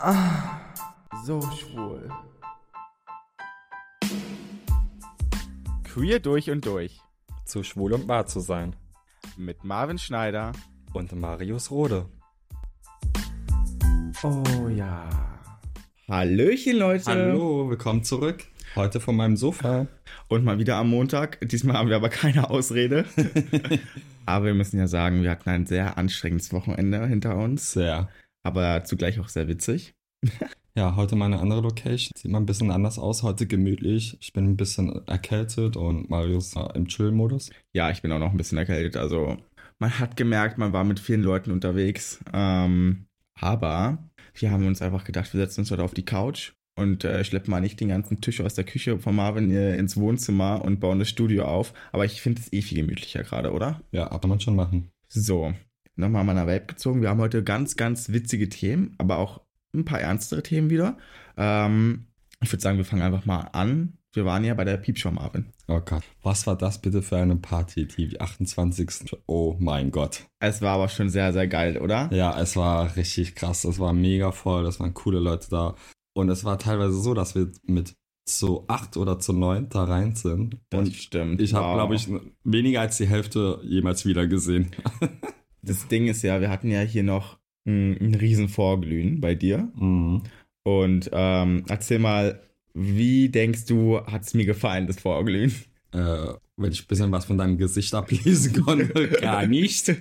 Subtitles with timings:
[0.00, 0.60] Ah,
[1.24, 2.08] so schwul.
[5.82, 7.00] Queer durch und durch.
[7.44, 8.76] Zu schwul und wahr zu sein.
[9.36, 10.52] Mit Marvin Schneider
[10.92, 12.06] und Marius Rode.
[14.22, 15.08] Oh ja.
[16.06, 17.06] Hallöchen, Leute.
[17.06, 18.44] Hallo, willkommen zurück.
[18.76, 19.88] Heute von meinem Sofa.
[20.28, 21.40] Und mal wieder am Montag.
[21.48, 23.04] Diesmal haben wir aber keine Ausrede.
[24.26, 27.72] aber wir müssen ja sagen, wir hatten ein sehr anstrengendes Wochenende hinter uns.
[27.72, 28.08] Sehr.
[28.48, 29.92] Aber zugleich auch sehr witzig.
[30.74, 32.12] ja, heute mal eine andere Location.
[32.16, 33.22] Sieht mal ein bisschen anders aus.
[33.22, 34.16] Heute gemütlich.
[34.22, 37.50] Ich bin ein bisschen erkältet und Marius im Chill-Modus.
[37.74, 38.96] Ja, ich bin auch noch ein bisschen erkältet.
[38.96, 39.36] Also,
[39.78, 42.20] man hat gemerkt, man war mit vielen Leuten unterwegs.
[42.32, 43.04] Ähm,
[43.38, 43.98] aber
[44.32, 47.50] wir haben uns einfach gedacht, wir setzen uns heute auf die Couch und äh, schleppen
[47.50, 51.00] mal nicht den ganzen Tisch aus der Küche von Marvin äh, ins Wohnzimmer und bauen
[51.00, 51.74] das Studio auf.
[51.92, 53.82] Aber ich finde es eh viel gemütlicher gerade, oder?
[53.92, 54.90] Ja, kann man schon machen.
[55.08, 55.52] So,
[55.98, 57.02] nochmal meiner Vape gezogen.
[57.02, 59.40] Wir haben heute ganz, ganz witzige Themen, aber auch
[59.74, 60.96] ein paar ernstere Themen wieder.
[61.36, 62.06] Ähm,
[62.40, 63.94] ich würde sagen, wir fangen einfach mal an.
[64.14, 65.46] Wir waren ja bei der Piepshow, Marvin.
[65.66, 69.16] Oh Gott, was war das bitte für eine Party, die 28.
[69.26, 70.24] Oh mein Gott.
[70.40, 72.08] Es war aber schon sehr, sehr geil, oder?
[72.12, 73.64] Ja, es war richtig krass.
[73.64, 75.74] Es war mega voll, es waren coole Leute da.
[76.14, 77.94] Und es war teilweise so, dass wir mit
[78.24, 80.56] zu acht oder zu neun da rein sind.
[80.70, 81.40] Das und stimmt.
[81.40, 81.74] Ich habe, Wow.
[81.74, 82.08] glaube ich,
[82.44, 84.70] weniger als die Hälfte jemals wieder gesehen.
[85.68, 89.70] Das Ding ist ja, wir hatten ja hier noch ein, ein riesen Vorglühen bei dir.
[89.76, 90.22] mhm.
[90.64, 92.42] Und ähm, erzähl mal,
[92.74, 95.52] wie denkst du, hat es mir gefallen, das Vorglühen?
[95.92, 99.94] äh, wenn ich ein bisschen was von deinem Gesicht ablesen konnte, gar nicht.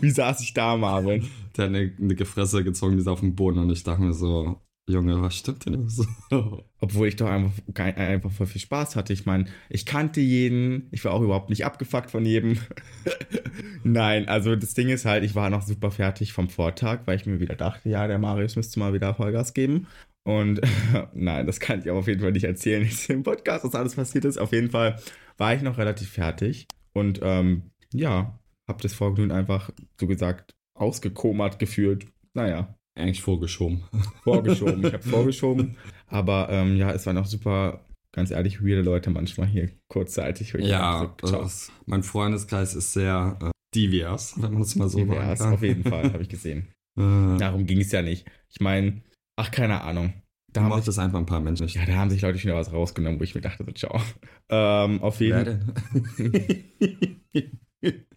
[0.00, 1.28] Wie saß ich da, Marvin?
[1.56, 4.12] Der hat eine, eine Gefresse gezogen, die ist auf dem Boden und ich dachte mir
[4.12, 4.60] so,
[4.90, 5.88] Junge, was stimmt denn
[6.30, 6.64] so?
[6.80, 9.12] Obwohl ich doch einfach, einfach voll viel Spaß hatte.
[9.12, 12.58] Ich meine, ich kannte jeden, ich war auch überhaupt nicht abgefuckt von jedem.
[13.84, 17.26] Nein, also das Ding ist halt, ich war noch super fertig vom Vortag, weil ich
[17.26, 19.86] mir wieder dachte, ja, der Marius müsste mal wieder Vollgas geben.
[20.24, 20.60] Und
[21.14, 23.94] nein, das kann ich aber auf jeden Fall nicht erzählen jetzt im Podcast, was alles
[23.94, 24.38] passiert ist.
[24.38, 25.00] Auf jeden Fall
[25.38, 31.58] war ich noch relativ fertig und ähm, ja, hab das Vorglühen einfach, so gesagt, ausgekomert
[31.58, 32.06] gefühlt.
[32.34, 33.82] Naja, Eigentlich vorgeschoben.
[34.24, 34.86] vorgeschoben.
[34.86, 35.76] Ich habe vorgeschoben.
[36.06, 40.54] Aber ähm, ja, es waren auch super, ganz ehrlich, weirde Leute manchmal hier kurzzeitig.
[40.58, 45.50] Ja, das, mein Freundeskreis ist sehr äh, divers, wenn man das mal so Divers, sagen
[45.50, 45.54] kann.
[45.54, 46.68] auf jeden Fall, habe ich gesehen.
[46.98, 48.26] Äh, Darum ging es ja nicht.
[48.48, 49.00] Ich meine,
[49.36, 50.12] ach, keine Ahnung.
[50.52, 52.72] Da haben, sich, einfach ein paar Menschen ja, da haben sich Leute schon wieder was
[52.72, 54.02] rausgenommen, wo ich mir dachte, so, ciao.
[54.52, 55.72] Ähm, auf jeden
[56.18, 57.20] denn?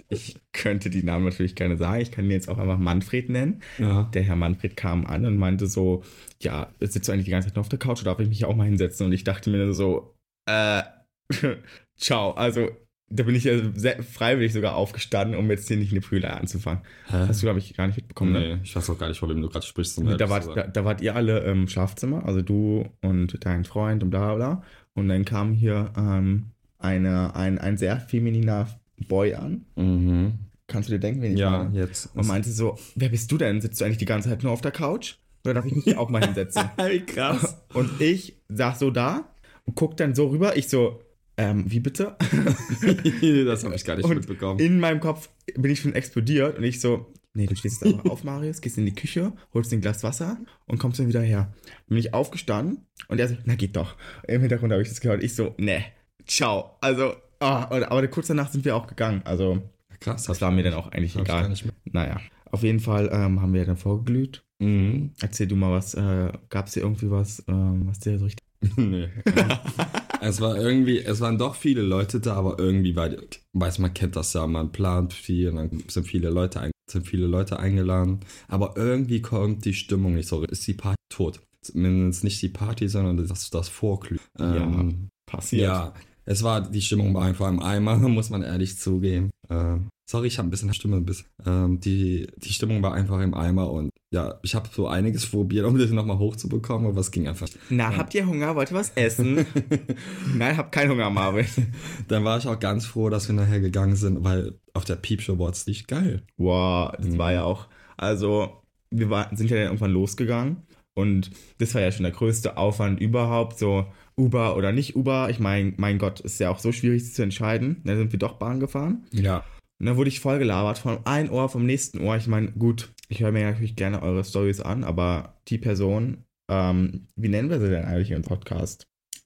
[0.10, 2.02] Ich könnte die Namen natürlich gerne sagen.
[2.02, 3.62] Ich kann ihn jetzt auch einfach Manfred nennen.
[3.80, 4.04] ja.
[4.14, 6.04] Der Herr Manfred kam an und meinte so,
[6.40, 8.46] ja, sitzt du eigentlich die ganze Zeit nur auf der Couch oder darf ich mich
[8.46, 9.06] auch mal hinsetzen?
[9.08, 10.16] Und ich dachte mir nur so,
[10.46, 10.84] äh,
[11.98, 12.32] ciao.
[12.32, 12.70] Also,
[13.10, 16.84] da bin ich ja sehr freiwillig sogar aufgestanden, um jetzt hier nicht eine Prügelei anzufangen.
[17.08, 17.26] Hä?
[17.28, 18.40] Hast du, glaube ich, gar nicht mitbekommen, ne?
[18.40, 19.98] Nee, ich weiß auch gar nicht, von wem du gerade sprichst.
[20.00, 24.04] um Da wart, da, da wart ihr alle im Schlafzimmer, also du und dein Freund
[24.04, 24.36] und bla bla.
[24.36, 24.64] bla.
[24.96, 28.68] Und dann kam hier ähm, eine, ein, ein sehr femininer
[29.04, 29.66] Boy an.
[29.76, 30.34] Mhm.
[30.68, 31.78] Kannst du dir denken, wen ich Ja, meine?
[31.78, 32.10] jetzt.
[32.16, 33.62] Und meinte so, wer bist du denn?
[33.62, 35.16] Sitzt du eigentlich die ganze Zeit nur auf der Couch?
[35.46, 36.64] Oder darf ich mich auch mal hinsetzen?
[36.78, 37.58] Wie krass.
[37.74, 39.30] Und ich saß so da
[39.66, 40.56] und guck dann so rüber.
[40.58, 41.02] Ich so,
[41.38, 42.16] ähm, wie bitte?
[43.46, 44.60] das habe ich gar nicht Und mitbekommen.
[44.60, 48.10] In meinem Kopf bin ich schon explodiert und ich so, nee, du stehst jetzt einfach
[48.10, 50.38] auf, Marius, gehst in die Küche, holst ein Glas Wasser
[50.68, 51.54] und kommst dann wieder her.
[51.88, 53.96] Bin ich aufgestanden und er so, na geht doch.
[54.28, 55.24] Im Hintergrund habe ich das gehört.
[55.24, 55.84] Ich so, nee,
[56.28, 56.78] ciao.
[56.82, 59.22] Also, und- aber kurz danach sind wir auch gegangen.
[59.26, 59.62] Also,
[60.00, 60.24] krass.
[60.24, 61.54] das war mir dann auch eigentlich egal.
[61.86, 62.18] Naja,
[62.52, 64.44] auf jeden Fall ähm, haben wir dann vorgeglüht.
[64.60, 65.12] Mhm.
[65.20, 68.46] Erzähl du mal was, äh, gab es dir irgendwie was, ähm, was dir so richtig...
[68.78, 69.10] nee.
[70.22, 73.10] es war irgendwie, es waren doch viele Leute da, aber irgendwie war,
[73.54, 77.08] weiß man kennt das ja, man plant viel und dann sind viele Leute, ein, sind
[77.08, 81.42] viele Leute eingeladen, aber irgendwie kommt die Stimmung nicht so, ist die Party tot.
[81.62, 84.22] Zumindest nicht die Party, sondern das, das Vorglühen.
[84.38, 85.64] Ähm, passiert?
[85.64, 85.94] ja,
[86.26, 89.30] es war, die Stimmung war einfach im Eimer, muss man ehrlich zugeben.
[89.50, 91.28] Ähm, sorry, ich habe ein bisschen Stimme, ein bisschen.
[91.46, 95.66] Ähm, die, die Stimmung war einfach im Eimer und ja, ich habe so einiges probiert,
[95.66, 97.48] um das nochmal hochzubekommen, aber es ging einfach.
[97.70, 98.56] Na, habt ihr Hunger?
[98.56, 99.46] Wollt ihr was essen?
[100.36, 101.46] Nein, hab keinen Hunger, Marvin.
[102.08, 105.38] Dann war ich auch ganz froh, dass wir nachher gegangen sind, weil auf der Peepshow
[105.40, 106.22] war es nicht geil.
[106.38, 107.18] Wow, das Mhm.
[107.18, 107.68] war ja auch,
[107.98, 108.62] also
[108.92, 110.58] wir war, sind ja dann irgendwann losgegangen
[110.94, 113.88] und das war ja schon der größte Aufwand überhaupt, so
[114.18, 115.30] Uber oder nicht Uber.
[115.30, 117.82] Ich meine, mein Gott, ist ja auch so schwierig zu entscheiden.
[117.86, 119.44] Dann sind wir doch Bahn gefahren Ja.
[119.80, 122.16] und dann wurde ich voll gelabert von einem Ohr vom nächsten Ohr.
[122.18, 127.08] Ich meine, gut, ich höre mir natürlich gerne eure Stories an, aber die Person, ähm,
[127.16, 128.86] wie nennen wir sie denn eigentlich im Podcast?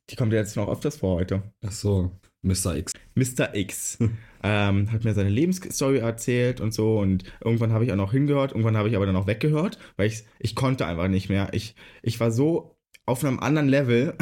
[0.10, 1.44] Die kommt ja jetzt noch öfters vor heute.
[1.66, 2.12] Ach so,
[2.44, 2.78] Mr.
[2.78, 2.94] X.
[3.16, 3.54] Mr.
[3.56, 3.98] X.
[4.44, 8.52] ähm, hat mir seine Lebensstory erzählt und so und irgendwann habe ich auch noch hingehört,
[8.52, 11.50] irgendwann habe ich aber dann auch weggehört, weil ich, ich konnte einfach nicht mehr.
[11.54, 12.77] Ich, ich war so
[13.08, 14.16] auf einem anderen Level,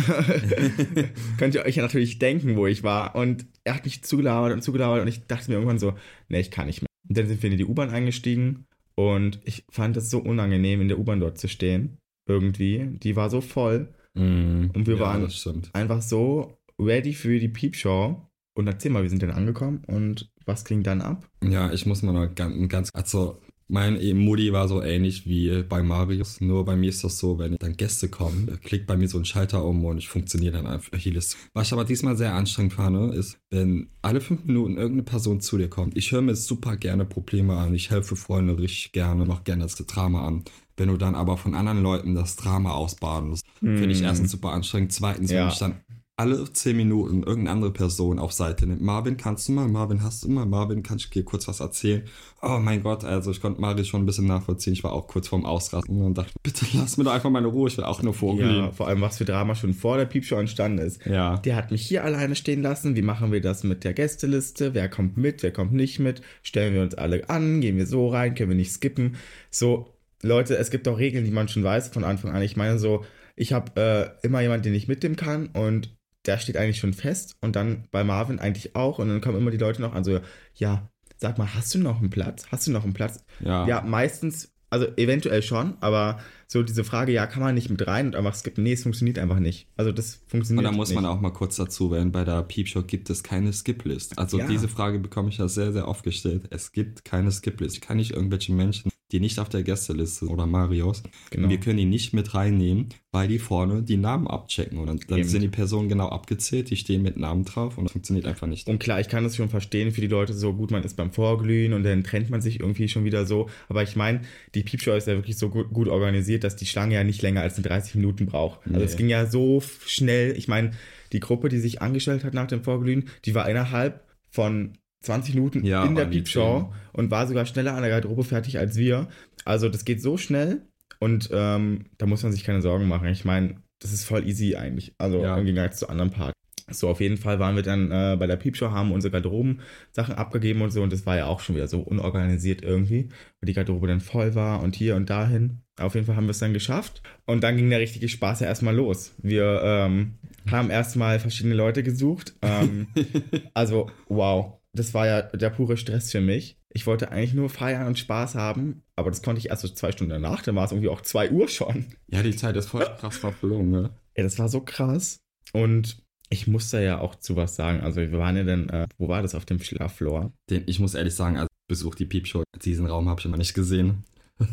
[1.37, 3.15] könnt ihr euch ja natürlich denken, wo ich war.
[3.15, 5.95] Und er hat mich zugelabert und zugelabert und ich dachte mir irgendwann so,
[6.29, 6.87] nee, ich kann nicht mehr.
[7.09, 8.65] Und dann sind wir in die U-Bahn eingestiegen
[8.95, 11.97] und ich fand es so unangenehm, in der U-Bahn dort zu stehen.
[12.27, 12.97] Irgendwie.
[13.03, 13.93] Die war so voll.
[14.13, 18.21] Mm, Und wir ja, waren das einfach so ready für die Piepshow.
[18.57, 21.27] Und erzähl mal, wie sind denn angekommen und was ging dann ab?
[21.43, 25.81] Ja, ich muss mal noch ganz, ganz also mein Moody war so ähnlich wie bei
[25.81, 29.17] Marius, nur bei mir ist das so, wenn dann Gäste kommen, klickt bei mir so
[29.17, 31.35] ein Schalter um und ich funktioniere dann einfach vieles.
[31.53, 35.57] Was ich aber diesmal sehr anstrengend fand, ist, wenn alle fünf Minuten irgendeine Person zu
[35.57, 35.97] dir kommt.
[35.97, 39.75] Ich höre mir super gerne Probleme an, ich helfe Freunde richtig gerne, mach gerne das
[39.75, 40.43] Drama an.
[40.77, 44.05] Wenn du dann aber von anderen Leuten das Drama ausbaden musst, finde ich Mm.
[44.05, 44.91] erstens super anstrengend.
[44.91, 45.43] Zweitens, Ja.
[45.43, 45.75] wenn ich dann
[46.17, 48.81] alle zehn Minuten irgendeine andere Person auf Seite nimmt.
[48.81, 49.67] Marvin, kannst du mal?
[49.67, 50.45] Marvin, hast du mal?
[50.45, 52.03] Marvin, kann ich dir kurz was erzählen?
[52.41, 54.71] Oh mein Gott, also ich konnte Marius schon ein bisschen nachvollziehen.
[54.71, 57.67] Ich war auch kurz vorm Ausrasten und dachte, bitte lass mir doch einfach meine Ruhe.
[57.67, 58.71] Ich will auch nur Ja, vorglühen.
[58.71, 61.05] vor allem, was für Drama schon vor der Piepshow entstanden ist.
[61.05, 61.35] Ja.
[61.39, 62.95] Der hat mich hier alleine stehen lassen.
[62.95, 64.73] Wie machen wir das mit der Gästeliste?
[64.73, 65.43] Wer kommt mit?
[65.43, 66.21] Wer kommt nicht mit?
[66.43, 67.59] Stellen wir uns alle an?
[67.59, 68.35] Gehen wir so rein?
[68.35, 69.17] Können wir nicht skippen?
[69.51, 72.41] So, Leute, es gibt auch Regeln, die man schon weiß von Anfang an.
[72.41, 73.03] Ich meine so,
[73.35, 75.93] ich habe äh, immer jemanden, den ich mitnehmen kann und
[76.25, 79.51] der steht eigentlich schon fest und dann bei Marvin eigentlich auch und dann kommen immer
[79.51, 80.19] die Leute noch an so,
[80.55, 82.45] ja, sag mal, hast du noch einen Platz?
[82.51, 83.23] Hast du noch einen Platz?
[83.39, 83.67] Ja.
[83.67, 88.07] Ja, meistens, also eventuell schon, aber so diese Frage, ja, kann man nicht mit rein
[88.07, 88.63] und einfach skippen?
[88.63, 89.67] Nee, es funktioniert einfach nicht.
[89.77, 90.95] Also das Und funktioniert da muss nicht.
[90.95, 94.17] man auch mal kurz dazu werden, bei der Peepshow gibt es keine Skip-List.
[94.17, 94.47] Also Ja.
[94.47, 96.43] diese Frage bekomme ich ja sehr, sehr oft gestellt.
[96.51, 97.75] Es gibt keine Skip-List.
[97.75, 101.47] Ich kann nicht irgendwelche Menschen, die nicht auf der Gästeliste sind oder Marios, Genau.
[101.49, 104.79] wir können die nicht mit reinnehmen, weil die vorne die Namen abchecken.
[104.79, 107.91] Und dann, dann sind die Personen genau abgezählt, die stehen mit Namen drauf und das
[107.91, 108.67] funktioniert einfach nicht.
[108.67, 111.11] Und klar, ich kann das schon verstehen für die Leute, so gut man ist beim
[111.11, 113.47] Vorglühen und dann trennt man sich irgendwie schon wieder so.
[113.69, 114.21] Aber ich meine,
[114.55, 117.41] die Piepshow ist ja wirklich so gut, gut organisiert, dass die Schlange ja nicht länger
[117.41, 118.59] als 30 Minuten braucht.
[118.65, 118.85] Also Nee.
[118.85, 120.37] es ging ja so schnell.
[120.37, 120.71] Ich meine,
[121.11, 125.63] die Gruppe, die sich angestellt hat nach dem Vorglühen, die war innerhalb von 20 Minuten
[125.65, 126.65] Ja, in der zehn.
[126.93, 129.07] und war sogar schneller an der Garderobe fertig als wir.
[129.43, 130.61] Also das geht so schnell
[130.99, 133.07] und ähm, da muss man sich keine Sorgen machen.
[133.09, 134.93] Ich meine, das ist voll easy eigentlich.
[134.97, 135.37] Also Ja.
[135.37, 136.33] im Gegensatz zu anderen Partys.
[136.71, 140.61] So, auf jeden Fall waren wir dann äh, bei der Piepshow, haben unsere Garderoben-Sachen abgegeben
[140.61, 140.81] und so.
[140.81, 143.09] Und das war ja auch schon wieder so unorganisiert irgendwie,
[143.39, 145.61] weil die Garderobe dann voll war und hier und dahin.
[145.79, 147.03] Auf jeden Fall haben wir es dann geschafft.
[147.25, 149.13] Und dann ging der richtige Spaß ja erstmal los.
[149.21, 150.15] Wir ähm,
[150.49, 152.35] haben erstmal verschiedene Leute gesucht.
[152.41, 152.87] Ähm,
[153.53, 154.53] also, wow.
[154.73, 156.57] Das war ja der pure Stress für mich.
[156.69, 159.93] Ich wollte eigentlich nur feiern und Spaß haben, aber das konnte ich erst so zwei
[159.93, 160.43] Stunden danach.
[160.43, 161.85] Dann war es irgendwie auch zwei Uhr schon.
[162.07, 163.91] Ja, die Zeit ist voll krass verflogen, ne?
[164.17, 165.21] Ja, das war so krass.
[165.53, 167.81] Und ich musste ja auch zu was sagen.
[167.81, 170.33] Also wir waren ja dann, äh, wo war das, auf dem Schlaffloor?
[170.49, 173.53] Den, ich muss ehrlich sagen, also Besuch die Piepshow, diesen Raum habe ich immer nicht
[173.53, 174.03] gesehen.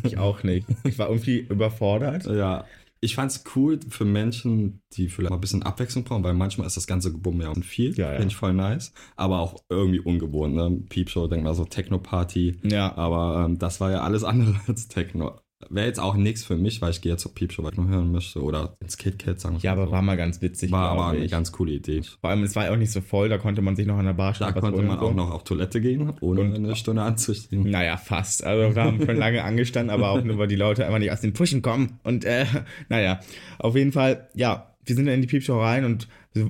[0.03, 0.67] Ich auch nicht.
[0.83, 2.25] Ich war irgendwie überfordert.
[2.25, 2.65] Ja,
[3.03, 6.77] ich fand's cool für Menschen, die vielleicht mal ein bisschen Abwechslung brauchen, weil manchmal ist
[6.77, 7.93] das ganze Gebumme ja und viel.
[7.95, 8.17] Ja, ja.
[8.17, 8.93] Finde ich voll nice.
[9.17, 10.71] Aber auch irgendwie ungewohnt, ne?
[10.87, 12.59] Piepshow, denk mal so Techno-Party.
[12.63, 15.39] Ja, Aber ähm, das war ja alles andere als Techno.
[15.69, 17.87] Wäre jetzt auch nichts für mich, weil ich gehe jetzt zur Piepshow, weil ich noch
[17.87, 18.41] hören möchte.
[18.41, 19.57] Oder ins KitKat sagen.
[19.61, 19.91] ja, aber so.
[19.91, 20.71] war mal ganz witzig.
[20.71, 21.31] war aber eine ich.
[21.31, 22.01] ganz coole Idee.
[22.21, 24.13] Vor allem, es war auch nicht so voll, da konnte man sich noch an der
[24.13, 24.61] Bar Da schlafen.
[24.61, 27.69] konnte man auch noch auf Toilette gehen, ohne Und- eine Stunde anzustehen.
[27.69, 28.43] Naja, fast.
[28.43, 31.21] Also wir haben schon lange angestanden, aber auch nur, weil die Leute einfach nicht aus
[31.21, 31.99] den Pushen kommen.
[32.03, 32.45] Und äh,
[32.89, 33.19] naja,
[33.59, 36.07] auf jeden Fall, ja, wir sind dann in die Piepshow rein und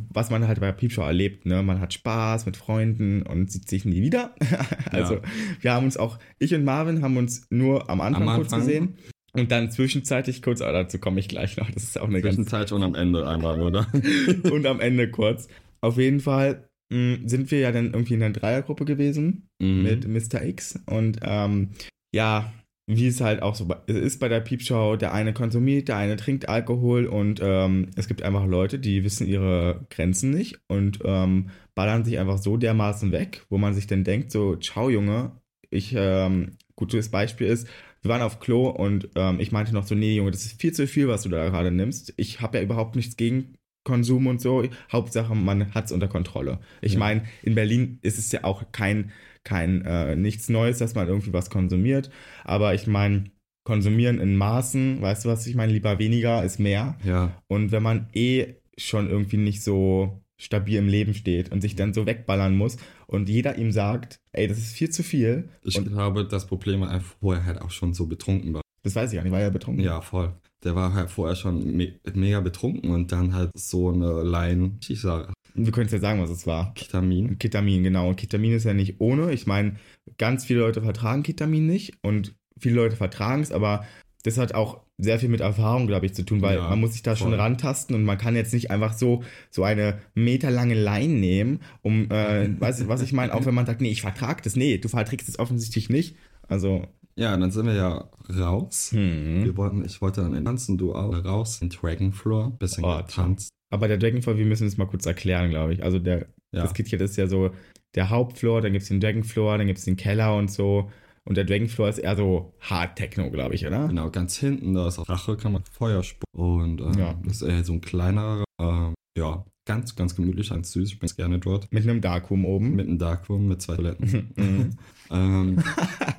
[0.09, 1.61] was man halt bei Piepshow erlebt, ne?
[1.63, 4.33] Man hat Spaß mit Freunden und sieht sich nie wieder.
[4.91, 5.21] also Ja.
[5.61, 8.67] wir haben uns auch, ich und Marvin haben uns nur am Anfang, Am kurz Anfang?
[8.67, 8.97] gesehen.
[9.35, 11.69] Und dann zwischenzeitlich kurz, aber dazu komme ich gleich noch.
[11.71, 13.87] Das ist auch eine ganz Zwischenzeit und am Ende einmal, oder?
[14.51, 15.47] und am Ende kurz.
[15.81, 19.81] Auf jeden Fall mh, sind wir ja dann irgendwie in einer Dreiergruppe gewesen Mhm.
[19.83, 20.43] mit Mr.
[20.45, 20.79] X.
[20.85, 21.69] Und ähm,
[22.13, 22.53] ja,
[22.85, 26.49] wie es halt auch so ist bei der Piepshow, der eine konsumiert, der eine trinkt
[26.49, 32.03] Alkohol und ähm, es gibt einfach Leute, die wissen ihre Grenzen nicht und ähm, ballern
[32.03, 35.31] sich einfach so dermaßen weg, wo man sich dann denkt, so, ciao Junge,
[35.69, 37.67] ich, ähm, gutes Beispiel ist,
[38.01, 40.73] wir waren auf Klo und ähm, ich meinte noch so, nee Junge, das ist viel
[40.73, 42.13] zu viel, was du da gerade nimmst.
[42.17, 44.63] Ich habe ja überhaupt nichts gegen Konsum und so.
[44.91, 46.59] Hauptsache, man hat es unter Kontrolle.
[46.81, 46.99] Ich Ja.
[46.99, 49.11] meine, in Berlin ist es ja auch kein,
[49.43, 52.09] kein äh, nichts Neues, dass man irgendwie was konsumiert.
[52.43, 53.25] Aber ich meine,
[53.63, 55.71] konsumieren in Maßen, weißt du, was ich meine?
[55.71, 56.97] Lieber weniger ist mehr.
[57.03, 57.41] Ja.
[57.47, 61.93] Und wenn man eh schon irgendwie nicht so stabil im Leben steht und sich dann
[61.93, 65.49] so wegballern muss und jeder ihm sagt, ey, das ist viel zu viel.
[65.63, 68.61] Ich und glaube, das Problem war einfach, vorher halt auch schon so betrunken war.
[68.83, 69.83] das weiß ich gar nicht, war ja betrunken.
[69.83, 70.33] Ja, voll.
[70.63, 75.01] Der war halt vorher schon me mega betrunken und dann halt so eine Line, ich
[75.01, 76.73] sag, Wir können es ja sagen, was es war.
[76.73, 77.37] Ketamin.
[77.37, 78.09] Ketamin, genau.
[78.09, 79.31] Und Ketamin ist ja nicht ohne.
[79.33, 79.75] Ich meine,
[80.17, 83.85] ganz viele Leute vertragen Ketamin nicht und viele Leute vertragen es, aber
[84.23, 86.93] das hat auch sehr viel mit Erfahrung, glaube ich, zu tun, weil Ja, man muss
[86.93, 87.39] sich da schon voll.
[87.39, 92.49] rantasten und man kann jetzt nicht einfach so, so eine meterlange Line nehmen, um, äh,
[92.59, 93.33] weißt du, was ich meine?
[93.33, 94.55] Auch wenn man sagt, nee, ich vertrag das.
[94.55, 96.15] Nee, du verträgst es offensichtlich nicht.
[96.47, 98.91] Also, Ja, dann sind wir ja raus.
[98.93, 99.43] hm.
[99.43, 103.49] Wir wollten, ich wollte dann tanzen, du auch raus in Dragonfloor, bisschen Oh, getanzt.
[103.73, 105.83] Aber der Dragonfloor, wir müssen es mal kurz erklären, glaube ich.
[105.83, 106.61] Also der, Ja.
[106.61, 107.49] das KitKat ist ja so
[107.95, 110.89] der Hauptfloor, dann gibt es den Dragonfloor, dann gibt es den Keller und so.
[111.25, 113.87] Und der Dragonfloor ist eher so Hard Techno, glaube ich, oder?
[113.87, 116.39] Genau, ganz hinten, da ist auch Rache, kann man Feuer spucken.
[116.39, 117.15] Und ähm, Ja.
[117.23, 120.89] das ist eher so ein kleinerer, ähm, ja, ganz, ganz gemütlich, ganz süß.
[120.89, 121.67] Ich bin gerne dort.
[121.71, 122.75] Mit einem Darkroom oben.
[122.75, 124.31] Mit einem Darkroom, mit zwei Toiletten.
[124.35, 124.69] Mhm.
[125.11, 125.63] ähm,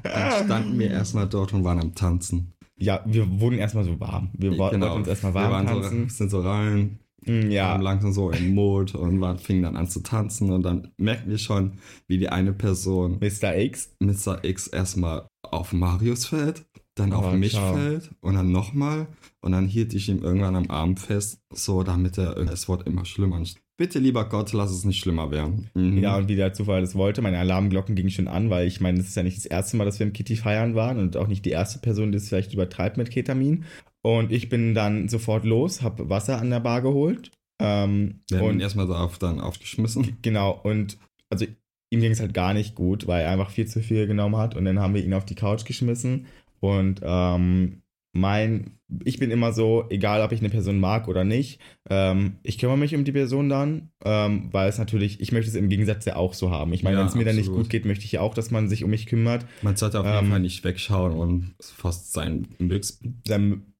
[0.02, 2.52] dann standen wir erstmal dort und waren am Tanzen.
[2.76, 4.30] ja, wir wurden erstmal so warm.
[4.32, 5.52] Wir wo- wollten uns erstmal warm Genau.
[5.52, 6.08] wir waren tanzen.
[6.08, 9.88] So, sind so rein, ja, waren langsam so im Mode und waren, fingen dann an
[9.88, 10.50] zu tanzen.
[10.50, 13.56] Und dann merkten wir schon, wie die eine Person, Mr.
[13.56, 13.94] X.
[14.00, 14.44] Mr.
[14.44, 16.64] X, erstmal auf Marius fällt,
[16.94, 17.74] dann Oh, auf mich ciao.
[17.74, 19.08] fällt und dann nochmal.
[19.40, 23.04] Und dann hielt ich ihm irgendwann am Arm fest, so damit er es wird immer
[23.04, 23.42] schlimmer.
[23.76, 25.68] Bitte, lieber Gott, lass es nicht schlimmer werden.
[25.74, 25.98] Mhm.
[25.98, 28.98] Ja, und wie der Zufall das wollte, meine Alarmglocken gingen schon an, weil ich meine,
[28.98, 31.26] das ist ja nicht das erste Mal, dass wir im Kitty feiern waren und auch
[31.26, 33.64] nicht die erste Person, die es vielleicht übertreibt mit Ketamin.
[34.04, 37.30] Und ich bin dann sofort los, habe Wasser an der Bar geholt.
[37.58, 40.18] Ähm, Wir und erstmal so auf, dann aufgeschmissen.
[40.22, 40.98] genau, und
[41.30, 41.46] also
[41.90, 44.56] ihm ging es halt gar nicht gut, weil er einfach viel zu viel genommen hat.
[44.56, 46.26] Und dann haben wir ihn auf die Couch geschmissen.
[46.60, 47.80] Und ähm,
[48.12, 52.58] mein, ich bin immer so, egal ob ich eine Person mag oder nicht, ähm, ich
[52.58, 56.04] kümmere mich um die Person dann, ähm, weil es natürlich, ich möchte es im Gegensatz
[56.04, 56.72] ja auch so haben.
[56.74, 58.50] Ich meine, Ja, wenn es mir dann nicht gut geht, möchte ich ja auch, dass
[58.50, 59.46] man sich um mich kümmert.
[59.62, 63.73] Man sollte auf Ähm, jeden Fall nicht wegschauen und fast sein Glücks, Sein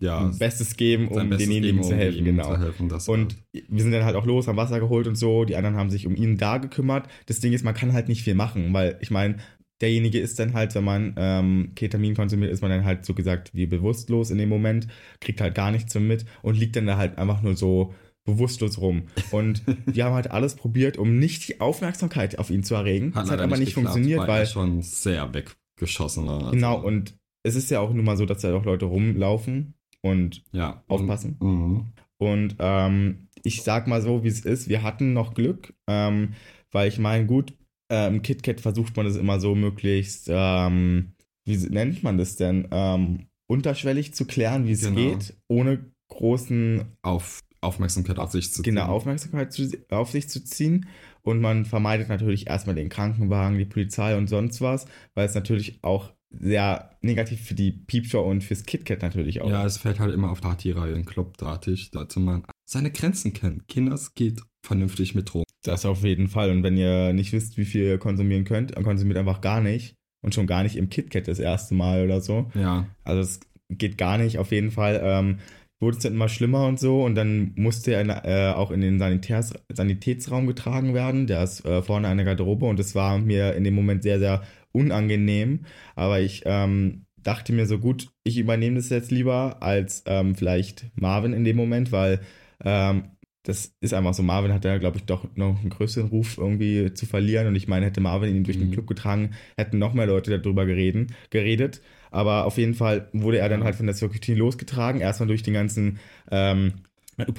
[0.00, 2.54] Ja, Bestes geben, um Bestes denjenigen geben, zu helfen, genau.
[2.54, 5.44] Zu helfen, das Und wir sind dann halt auch los, haben Wasser geholt und so.
[5.44, 7.08] Die anderen haben sich um ihn da gekümmert.
[7.26, 9.36] Das Ding ist, man kann halt nicht viel machen, weil ich meine,
[9.80, 13.50] derjenige ist dann halt, wenn man ähm, Ketamin konsumiert, ist man dann halt so gesagt
[13.54, 14.88] wie bewusstlos in dem Moment,
[15.20, 17.92] kriegt halt gar nichts mit und liegt dann da halt einfach nur so
[18.24, 19.04] bewusstlos rum.
[19.30, 23.14] Und wir haben halt alles probiert, um nicht die Aufmerksamkeit auf ihn zu erregen.
[23.14, 26.38] hat das hat aber nicht geklappt, funktioniert, weil weil er schon sehr weggeschossen war.
[26.38, 29.74] Also, genau und es ist ja auch nun mal so, dass da auch Leute rumlaufen
[30.02, 30.82] und ja.
[30.88, 31.36] aufpassen.
[31.40, 31.86] Mhm.
[32.18, 34.68] Und ähm, ich sag mal so, wie es ist.
[34.68, 36.34] Wir hatten noch Glück, ähm,
[36.72, 37.54] weil ich meine, gut,
[37.90, 41.12] äh, im KitKat versucht man das immer so möglichst, ähm,
[41.44, 44.96] wie nennt man das denn, ähm, unterschwellig zu klären, wie es Genau.
[44.96, 48.90] geht, ohne großen Auf Aufmerksamkeit auf sich zu genau, ziehen.
[48.90, 50.86] Aufmerksamkeit zu, auf sich zu ziehen.
[51.22, 55.80] Und man vermeidet natürlich erstmal den Krankenwagen, die Polizei und sonst was, weil es natürlich
[55.82, 60.12] auch sehr negativ für die Piepshow und fürs KitKat natürlich auch Ja, es fällt halt
[60.12, 63.62] immer auf Partyreihe in Clubdrahtig, sollte man seine Grenzen kennen.
[63.68, 65.44] Kinders geht vernünftig mit Drogen.
[65.62, 66.50] Das auf jeden Fall.
[66.50, 69.94] Und wenn ihr nicht wisst, wie viel ihr konsumieren könnt, dann konsumiert einfach gar nicht.
[70.24, 72.50] Und schon gar nicht im KitKat das erste Mal oder so.
[72.54, 74.38] Ja, Also es geht gar nicht.
[74.38, 75.38] Auf jeden Fall ähm,
[75.80, 77.04] wurde es dann immer schlimmer und so.
[77.04, 81.26] Und dann musste er äh, auch in den Sanitärs Sanitätsraum getragen werden.
[81.26, 82.66] Der ist äh, vorne an der Garderobe.
[82.66, 84.42] Und das war mir in dem Moment sehr, sehr
[84.76, 85.64] unangenehm.
[85.96, 90.86] Aber ich ähm, dachte mir so, gut, ich übernehme das jetzt lieber als ähm, vielleicht
[90.94, 92.20] Marvin in dem Moment, weil
[92.64, 93.10] ähm,
[93.42, 94.22] das ist einfach so.
[94.24, 97.46] Marvin hat ja, glaube ich, doch noch einen größeren Ruf irgendwie zu verlieren.
[97.46, 98.72] Und ich meine, hätte Marvin ihn durch den Mhm.
[98.72, 101.80] Club getragen, hätten noch mehr Leute darüber gereden, geredet.
[102.10, 105.00] Aber auf jeden Fall wurde er dann halt von der Security losgetragen.
[105.00, 105.98] Erstmal durch den ganzen
[106.30, 106.72] ähm,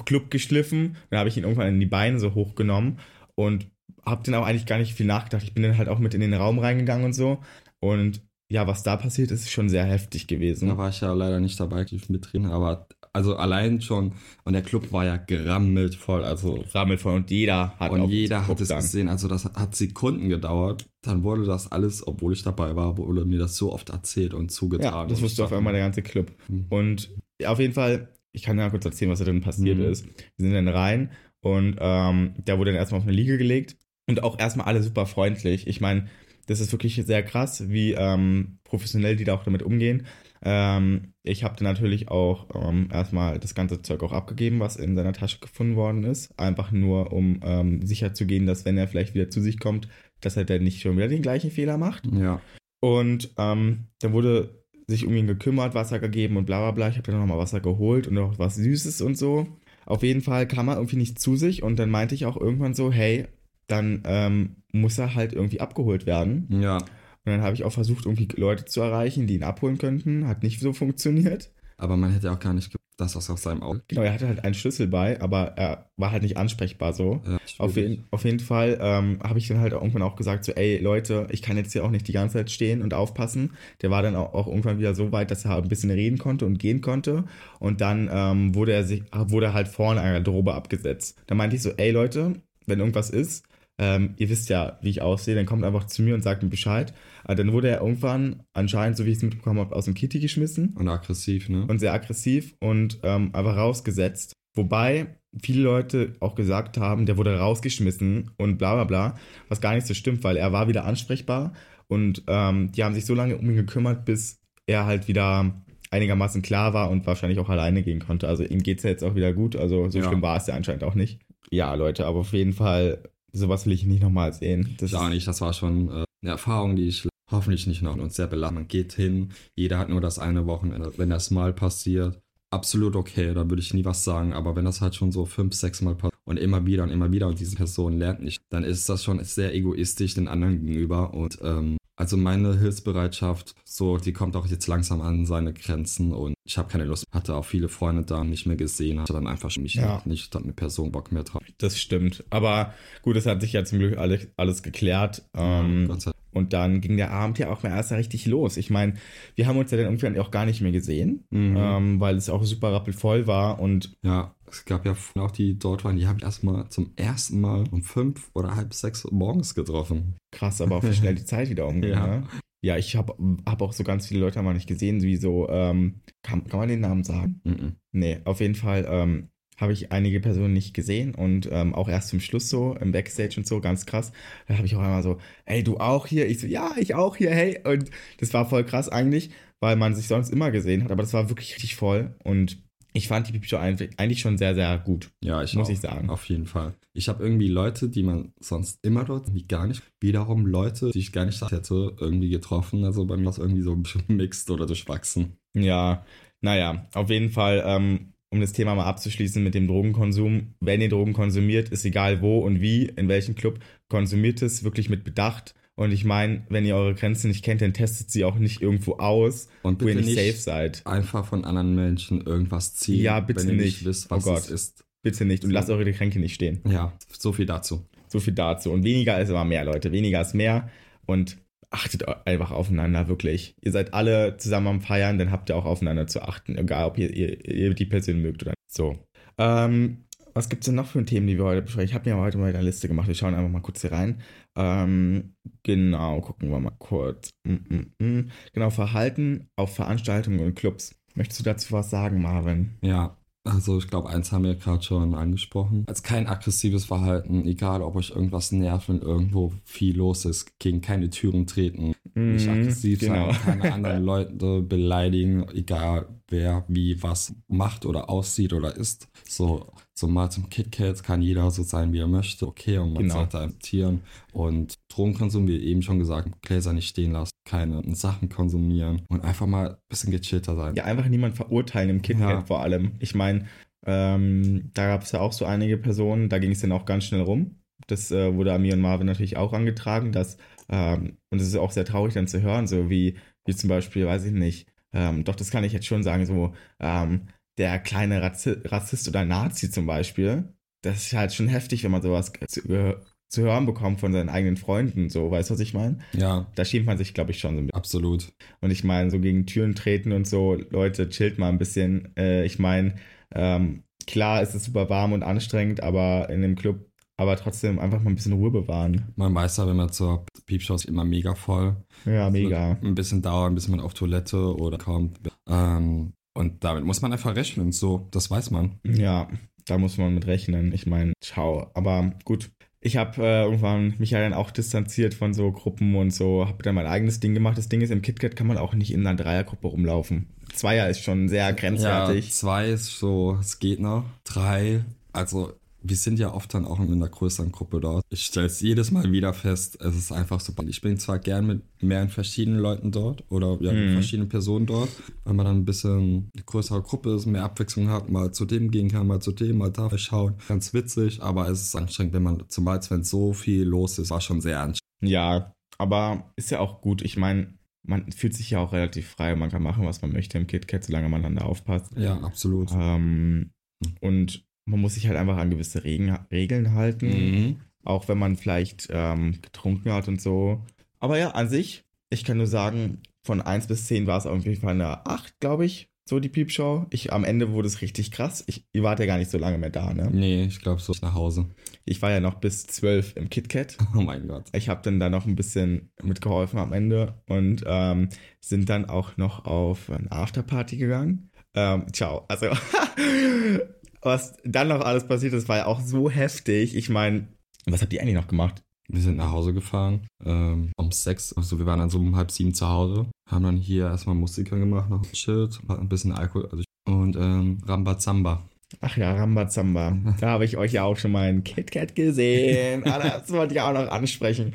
[0.06, 0.96] Club geschliffen.
[1.10, 2.98] Dann habe ich ihn irgendwann in die Beine so hochgenommen
[3.34, 3.68] und
[4.10, 5.42] habe dann auch eigentlich gar nicht viel nachgedacht.
[5.44, 7.38] Ich bin dann halt auch mit in den Raum reingegangen und so.
[7.80, 10.68] Und ja, was da passiert ist, ist schon sehr heftig gewesen.
[10.68, 14.12] da war ich ja leider nicht dabei, tief mit drin, aber also allein schon,
[14.44, 18.46] und der Club war ja gerammelt voll, also Rammelt voll und jeder hat und jeder
[18.46, 18.78] hat es dann.
[18.80, 23.26] gesehen, also das hat Sekunden gedauert, dann wurde das alles, obwohl ich dabei war, wurde
[23.26, 25.08] mir das so oft erzählt und zugetragen.
[25.10, 26.32] Ja, das wusste ich auf einmal der ganze Club.
[26.48, 26.66] Mhm.
[26.70, 27.10] Und
[27.44, 29.84] auf jeden Fall, ich kann ja kurz erzählen, was da drin passiert Mhm.
[29.84, 30.06] ist.
[30.06, 31.10] Wir sind dann rein
[31.40, 33.76] und ähm, der wurde dann erstmal auf eine Liege gelegt
[34.08, 35.68] und auch erstmal alle super freundlich.
[35.68, 36.06] Ich meine,
[36.46, 40.06] das ist wirklich sehr krass, wie ähm, professionell die da auch damit umgehen.
[40.42, 44.96] Ähm, ich habe dann natürlich auch ähm, erstmal das ganze Zeug auch abgegeben, was in
[44.96, 46.36] seiner Tasche gefunden worden ist.
[46.38, 49.88] Einfach nur, um ähm, sicher zu gehen, dass wenn er vielleicht wieder zu sich kommt,
[50.20, 52.04] dass er dann nicht schon wieder den gleichen Fehler macht.
[52.12, 52.40] Ja,
[52.80, 56.88] Und ähm, dann wurde sich um ihn gekümmert, Wasser gegeben und bla bla bla.
[56.88, 59.46] Ich habe dann nochmal Wasser geholt und noch was Süßes und so.
[59.84, 62.74] Auf jeden Fall kam er irgendwie nicht zu sich und dann meinte ich auch irgendwann
[62.74, 63.26] so, hey,
[63.68, 66.48] dann ähm, muss er halt irgendwie abgeholt werden.
[66.60, 66.86] ja, Und
[67.24, 70.26] dann habe ich auch versucht, irgendwie Leute zu erreichen, die ihn abholen könnten.
[70.26, 71.52] Hat nicht so funktioniert.
[71.76, 73.82] aber man hätte auch gar nicht das aus seinem Auge.
[73.86, 77.22] Genau, er hatte halt einen Schlüssel bei, aber er war halt nicht ansprechbar so.
[77.24, 80.50] Ja, Auf, jeden, auf jeden Fall ähm, habe ich dann halt irgendwann auch gesagt, so,
[80.52, 83.52] ey Leute, ich kann jetzt hier auch nicht die ganze Zeit stehen und aufpassen.
[83.82, 86.44] Der war dann auch, auch irgendwann wieder so weit, dass er ein bisschen reden konnte
[86.44, 87.24] und gehen konnte.
[87.60, 91.16] Und dann ähm, wurde er sich, wurde halt vorne an der Garderobe abgesetzt.
[91.28, 92.32] Da meinte ich so, ey Leute,
[92.66, 93.44] wenn irgendwas ist,
[93.78, 96.48] ähm, ihr wisst ja, wie ich aussehe, dann kommt einfach zu mir und sagt mir
[96.48, 96.92] Bescheid.
[97.24, 100.18] Aber dann wurde er irgendwann anscheinend, so wie ich es mitbekommen habe, aus dem Kitty
[100.20, 101.64] geschmissen Und aggressiv, ne?
[101.68, 104.32] und sehr aggressiv und ähm, einfach rausgesetzt.
[104.56, 109.18] Wobei viele Leute auch gesagt haben, der wurde rausgeschmissen und bla bla bla,
[109.48, 111.52] was gar nicht so stimmt, weil er war wieder ansprechbar
[111.86, 115.54] und ähm, die haben sich so lange um ihn gekümmert, bis er halt wieder
[115.90, 118.26] einigermaßen klar war und wahrscheinlich auch alleine gehen konnte.
[118.28, 120.08] Also ihm geht es ja jetzt auch wieder gut, also so Ja.
[120.08, 121.20] schlimm war es ja anscheinend auch nicht.
[121.50, 124.76] Ja, Leute, aber auf jeden Fall, sowas will ich nicht nochmal sehen.
[124.78, 127.96] Das Ich auch nicht, das war schon äh, eine Erfahrung, die ich hoffentlich nicht noch
[127.96, 128.60] und sehr belastend.
[128.60, 130.92] Man geht hin, jeder hat nur das eine Wochenende.
[130.96, 134.32] Wenn das mal passiert, absolut okay, da würde ich nie was sagen.
[134.32, 137.10] Aber wenn das halt schon so fünf, sechs Mal passiert und immer wieder und immer
[137.12, 141.14] wieder und diese Person lernt nicht, dann ist das schon sehr egoistisch den anderen gegenüber.
[141.14, 146.34] Und ähm, also meine Hilfsbereitschaft, so, die kommt auch jetzt langsam an seine Grenzen und
[146.44, 147.04] ich habe keine Lust.
[147.12, 150.00] Hatte auch viele Freunde da nicht mehr gesehen, hatte dann einfach mich Ja.
[150.04, 151.42] nicht, hat eine Person Bock mehr drauf.
[151.58, 152.24] Das stimmt.
[152.30, 155.22] Aber gut, es hat sich ja zum Glück alles, alles geklärt.
[155.34, 158.56] Ähm, Gott sei und dann ging der Abend ja auch mal erst richtig los.
[158.56, 158.94] Ich meine,
[159.34, 161.56] wir haben uns ja dann irgendwie auch gar nicht mehr gesehen, Mhm.
[161.58, 163.60] ähm, weil es auch super rappelvoll war.
[163.60, 167.40] Und Ja, es gab ja auch die dort waren, die habe ich erstmal zum ersten
[167.40, 170.14] Mal um fünf oder halb sechs morgens getroffen.
[170.32, 171.90] krass, aber auch wie schnell die Zeit wieder umging.
[171.90, 172.06] Ja.
[172.06, 172.22] Ne?
[172.60, 173.14] Ja, ich habe
[173.46, 176.68] hab auch so ganz viele Leute mal nicht gesehen, wie so, ähm, kann, kann man
[176.68, 177.40] den Namen sagen?
[177.44, 177.76] Mhm.
[177.92, 179.28] Nee, auf jeden Fall ähm,
[179.58, 183.34] habe ich einige Personen nicht gesehen und ähm, auch erst zum Schluss so im Backstage
[183.36, 184.12] und so, ganz krass.
[184.46, 186.28] Da habe ich auch einmal so, hey, du auch hier?
[186.28, 187.60] Ich so, ja, ich auch hier, hey.
[187.64, 191.12] Und das war voll krass eigentlich, weil man sich sonst immer gesehen hat, aber das
[191.12, 192.58] war wirklich richtig voll und
[192.94, 195.10] ich fand die Pipi Show eigentlich schon sehr, sehr gut.
[195.22, 196.10] Ja, ich Muss auch, ich sagen.
[196.10, 196.74] Auf jeden Fall.
[196.94, 200.98] Ich habe irgendwie Leute, die man sonst immer dort, die gar nicht, wiederum Leute, die
[200.98, 202.84] ich gar nicht hätte, irgendwie getroffen.
[202.84, 205.38] Also bei mir war es irgendwie so ein bisschen mixed oder durchwachsen.
[205.54, 206.04] Ja,
[206.40, 210.88] naja, auf jeden Fall, ähm, um das Thema mal abzuschließen mit dem Drogenkonsum, wenn ihr
[210.88, 215.54] Drogen konsumiert, ist egal wo und wie, in welchem Club, konsumiert es wirklich mit Bedacht.
[215.76, 218.94] Und ich meine, wenn ihr eure Grenzen nicht kennt, dann testet sie auch nicht irgendwo
[218.96, 220.86] aus, Und wo ihr nicht, safe seid.
[220.86, 223.64] einfach von anderen Menschen irgendwas ziehen, Ja, bitte wenn ihr nicht.
[223.64, 224.38] nicht wisst, Oh was Gott.
[224.40, 224.84] es ist.
[225.02, 225.54] Bitte nicht und So.
[225.54, 226.60] lasst eure Getränke nicht stehen.
[226.68, 227.86] Ja, so viel dazu.
[228.08, 228.72] So viel dazu.
[228.72, 229.92] Und weniger ist immer mehr, Leute.
[229.92, 230.68] Weniger ist mehr.
[231.06, 231.38] Und
[231.70, 233.54] achtet einfach aufeinander, wirklich.
[233.60, 236.56] Ihr seid alle zusammen am Feiern, dann habt ihr auch aufeinander zu achten.
[236.56, 238.74] Egal, ob ihr, ihr, ihr die Person mögt oder nicht.
[238.74, 238.98] So.
[239.36, 240.04] Ähm,
[240.34, 241.88] was gibt es denn noch für Themen, die wir heute besprechen?
[241.88, 243.08] Ich habe mir heute mal eine Liste gemacht.
[243.08, 244.20] Wir schauen einfach mal kurz hier rein.
[244.56, 247.30] Ähm, genau, gucken wir mal kurz.
[247.44, 248.30] Mm, mm, mm.
[248.52, 250.94] Genau, Verhalten auf Veranstaltungen und Clubs.
[251.14, 252.76] Möchtest du dazu was sagen, Marvin?
[252.82, 253.16] Ja,
[253.48, 255.84] also ich glaube, eins haben wir gerade schon angesprochen.
[255.86, 260.80] Als kein aggressives Verhalten, egal ob euch irgendwas nervt, wenn irgendwo viel los ist, gegen
[260.80, 263.32] keine Türen treten, nicht Mhm, aggressiv genau.
[263.32, 269.08] sein, keine anderen Leute beleidigen, egal wer wie was macht oder aussieht oder ist.
[269.26, 273.02] So, so mal zum KitKat kann jeder so sein, wie er möchte, okay, und man
[273.04, 273.14] Genau.
[273.14, 274.00] sollte akzeptieren.
[274.32, 279.46] Und Drogenkonsum, wie eben schon gesagt, Gläser nicht stehen lassen, keine Sachen konsumieren und einfach
[279.46, 280.74] mal ein bisschen gechillter sein.
[280.74, 282.40] Ja, einfach niemand verurteilen im KitKat Ja.
[282.42, 282.92] vor allem.
[282.98, 283.46] Ich meine,
[283.86, 287.04] ähm, da gab es ja auch so einige Personen, da ging es dann auch ganz
[287.04, 287.56] schnell rum.
[287.86, 290.36] Das äh, wurde an mir und Marvin natürlich auch angetragen, dass,
[290.68, 294.06] ähm, und es ist auch sehr traurig dann zu hören, so wie, wie zum Beispiel,
[294.06, 297.28] weiß ich nicht, ähm, doch das kann ich jetzt schon sagen, so ähm,
[297.58, 302.02] der kleine Razi Rassist oder Nazi zum Beispiel, das ist halt schon heftig, wenn man
[302.02, 305.98] sowas zu, zu hören bekommt von seinen eigenen Freunden, so, weißt du, was ich meine?
[306.12, 307.76] ja Da schämt man sich, glaube ich, schon so ein bisschen.
[307.76, 308.32] absolut.
[308.60, 312.14] Und ich meine, so gegen Türen treten und so, Leute, chillt mal ein bisschen.
[312.16, 312.94] Äh, ich meine,
[313.34, 316.87] ähm, klar ist es super warm und anstrengend, aber in dem Club,
[317.18, 319.12] aber trotzdem einfach mal ein bisschen Ruhe bewahren.
[319.16, 321.76] Man weiß ja, wenn man zur Piepshow ist, immer mega voll.
[322.06, 322.78] Ja, mega.
[322.82, 325.18] Ein bisschen dauern, bis man auf Toilette oder kommt.
[325.48, 327.72] Ähm, und damit muss man einfach rechnen.
[327.72, 328.78] So, das weiß man.
[328.84, 329.28] Ja,
[329.66, 330.72] da muss man mit rechnen.
[330.72, 331.70] Ich meine, ciao.
[331.74, 332.50] Aber gut.
[332.80, 336.62] Ich habe äh, irgendwann mich ja dann auch distanziert von so Gruppen und so, habe
[336.62, 337.58] dann mein eigenes Ding gemacht.
[337.58, 340.28] Das Ding ist, im KitKat kann man auch nicht in einer Dreiergruppe rumlaufen.
[340.54, 342.32] Zweier ist schon sehr Ja, grenzwertig.
[342.32, 344.04] zwei ist so, es geht noch.
[344.22, 348.04] Drei, also wir sind ja oft dann auch in einer größeren Gruppe dort.
[348.10, 350.52] Ich stelle es jedes Mal wieder fest, es ist einfach so.
[350.66, 353.92] Ich bin zwar gern mit mehreren verschiedenen Leuten dort oder ja, mit Mhm.
[353.92, 354.88] verschiedenen Personen dort,
[355.24, 358.70] weil man dann ein bisschen eine größere Gruppe ist, mehr Abwechslung hat, mal zu dem
[358.70, 360.34] gehen kann, mal zu dem, mal da schauen.
[360.48, 364.20] Ganz witzig, aber es ist anstrengend, wenn man, zumal wenn so viel los ist, war
[364.20, 364.82] schon sehr anstrengend.
[365.02, 367.02] Ja, aber ist ja auch gut.
[367.02, 367.54] Ich meine,
[367.86, 370.46] man fühlt sich ja auch relativ frei und man kann machen, was man möchte im
[370.48, 371.92] KitKat, solange man dann da aufpasst.
[371.96, 372.70] Ja, absolut.
[372.72, 373.52] Ähm,
[374.00, 377.56] und man muss sich halt einfach an gewisse Regen, Regeln halten, Mhm.
[377.84, 380.62] auch wenn man vielleicht ähm, getrunken hat und so.
[381.00, 384.44] Aber ja, an sich, ich kann nur sagen, von 1 bis 10 war es auf
[384.44, 386.86] jeden Fall eine 8, glaube ich, so die Piepshow.
[386.88, 388.42] Ich, am Ende wurde es richtig krass.
[388.46, 390.08] Ich, ihr wart ja gar nicht so lange mehr da, ne?
[390.10, 391.46] Nee, ich glaube so nach Hause.
[391.84, 393.76] Ich war ja noch bis 12 im KitKat.
[393.94, 394.44] Oh mein Gott.
[394.54, 398.08] Ich habe dann da noch ein bisschen mitgeholfen am Ende und ähm,
[398.40, 401.30] sind dann auch noch auf eine Afterparty gegangen.
[401.54, 402.24] Ähm, ciao.
[402.28, 402.46] Also,
[404.02, 406.76] was dann noch alles passiert ist, war ja auch so heftig.
[406.76, 407.28] Ich meine,
[407.66, 408.62] was habt ihr eigentlich noch gemacht?
[408.90, 412.30] Wir sind nach Hause gefahren, ähm, um sechs, also wir waren dann so um halb
[412.30, 416.64] sieben zu Hause, haben dann hier erstmal Musiker gemacht, noch Shit, ein bisschen Alkohol also
[416.86, 418.48] und ähm, Rambazamba.
[418.80, 419.96] Ach ja, Rambazamba.
[420.20, 422.82] Da habe ich euch ja auch schon mal in KitKat gesehen.
[422.86, 424.52] Ah, Das wollte ich auch noch ansprechen.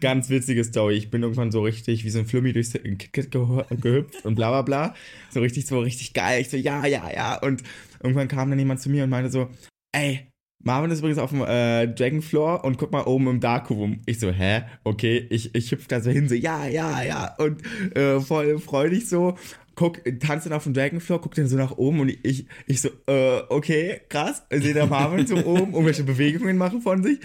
[0.00, 0.96] Ganz witzige Story.
[0.96, 4.50] Ich bin irgendwann so richtig wie so ein Flummi durchs KitKat geh gehüpft und bla
[4.50, 4.94] bla bla.
[5.30, 6.42] So richtig, so richtig geil.
[6.42, 7.38] Ich so, ja, ja, ja.
[7.40, 7.62] Und
[8.04, 9.48] irgendwann kam dann jemand zu mir und meinte so,
[9.92, 10.30] ey,
[10.62, 14.00] Marvin ist übrigens auf dem äh, Dragonfloor und guck mal oben im Darkroom.
[14.06, 14.62] Ich so, hä?
[14.82, 17.34] Okay, ich, ich hüpf da so hin, so, ja, ja, ja.
[17.36, 17.62] Und
[17.96, 19.36] äh, voll freudig so.
[19.74, 22.88] Guck, tanzt dann auf dem Dragonfloor, guckt dann so nach oben und ich, ich so,
[23.08, 24.44] äh, okay, krass.
[24.50, 27.18] Sehe der Marvin so oben, irgendwelche Bewegungen machen von sich.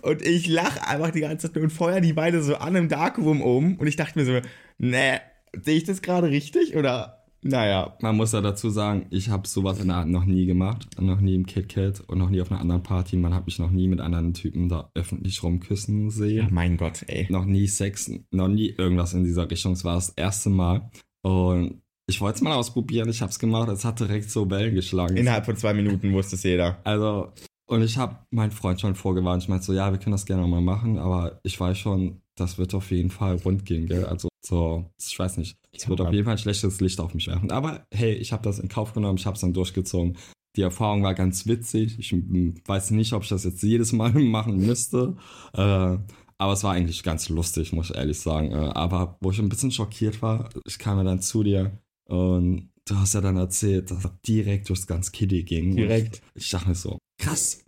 [0.00, 3.42] Und ich lache einfach die ganze Zeit und feuer die beide so an im Darkroom
[3.42, 3.76] oben.
[3.76, 4.40] Und ich dachte mir so,
[4.78, 5.20] ne,
[5.52, 6.76] sehe ich das gerade richtig?
[6.76, 10.46] Oder, naja, Man muss ja dazu sagen, ich habe sowas in der Art noch nie
[10.46, 13.16] gemacht, noch nie im KitKat und noch nie auf einer anderen Party.
[13.16, 16.48] Man hat mich noch nie mit anderen Typen da öffentlich rumküssen ja, sehen.
[16.52, 17.26] mein Gott, ey.
[17.30, 19.72] Noch nie Sex, noch nie irgendwas in dieser Richtung.
[19.72, 20.90] Es war das erste Mal.
[21.22, 24.74] Und ich wollte es mal ausprobieren, ich habe es gemacht, es hat direkt so Wellen
[24.74, 25.16] geschlagen.
[25.16, 26.78] Innerhalb von zwei Minuten wusste es jeder.
[26.84, 27.32] Also,
[27.66, 29.42] und ich habe meinen Freund schon vorgewarnt.
[29.42, 32.58] Ich meinte so, ja, wir können das gerne mal machen, aber ich weiß schon, das
[32.58, 34.04] wird auf jeden Fall rund gehen, gell?
[34.04, 35.56] Also, so, ich weiß nicht.
[35.72, 37.50] Es Ja, wird auf jeden Fall ein schlechtes Licht auf mich werfen.
[37.50, 40.18] Aber hey, ich habe das in Kauf genommen, ich habe es dann durchgezogen.
[40.56, 41.98] Die Erfahrung war ganz witzig.
[41.98, 45.16] Ich mm, weiß nicht, ob ich das jetzt jedes Mal machen müsste.
[45.54, 45.98] Äh,
[46.38, 48.50] aber es war eigentlich ganz lustig, muss ich ehrlich sagen.
[48.52, 51.78] Äh, aber wo ich ein bisschen schockiert war, ich kam ja dann zu dir
[52.08, 55.76] und du hast ja dann erzählt, dass er direkt durchs ganz Kitty ging.
[55.76, 56.20] Direkt.
[56.34, 57.64] Ich, ich dachte mir so, krass.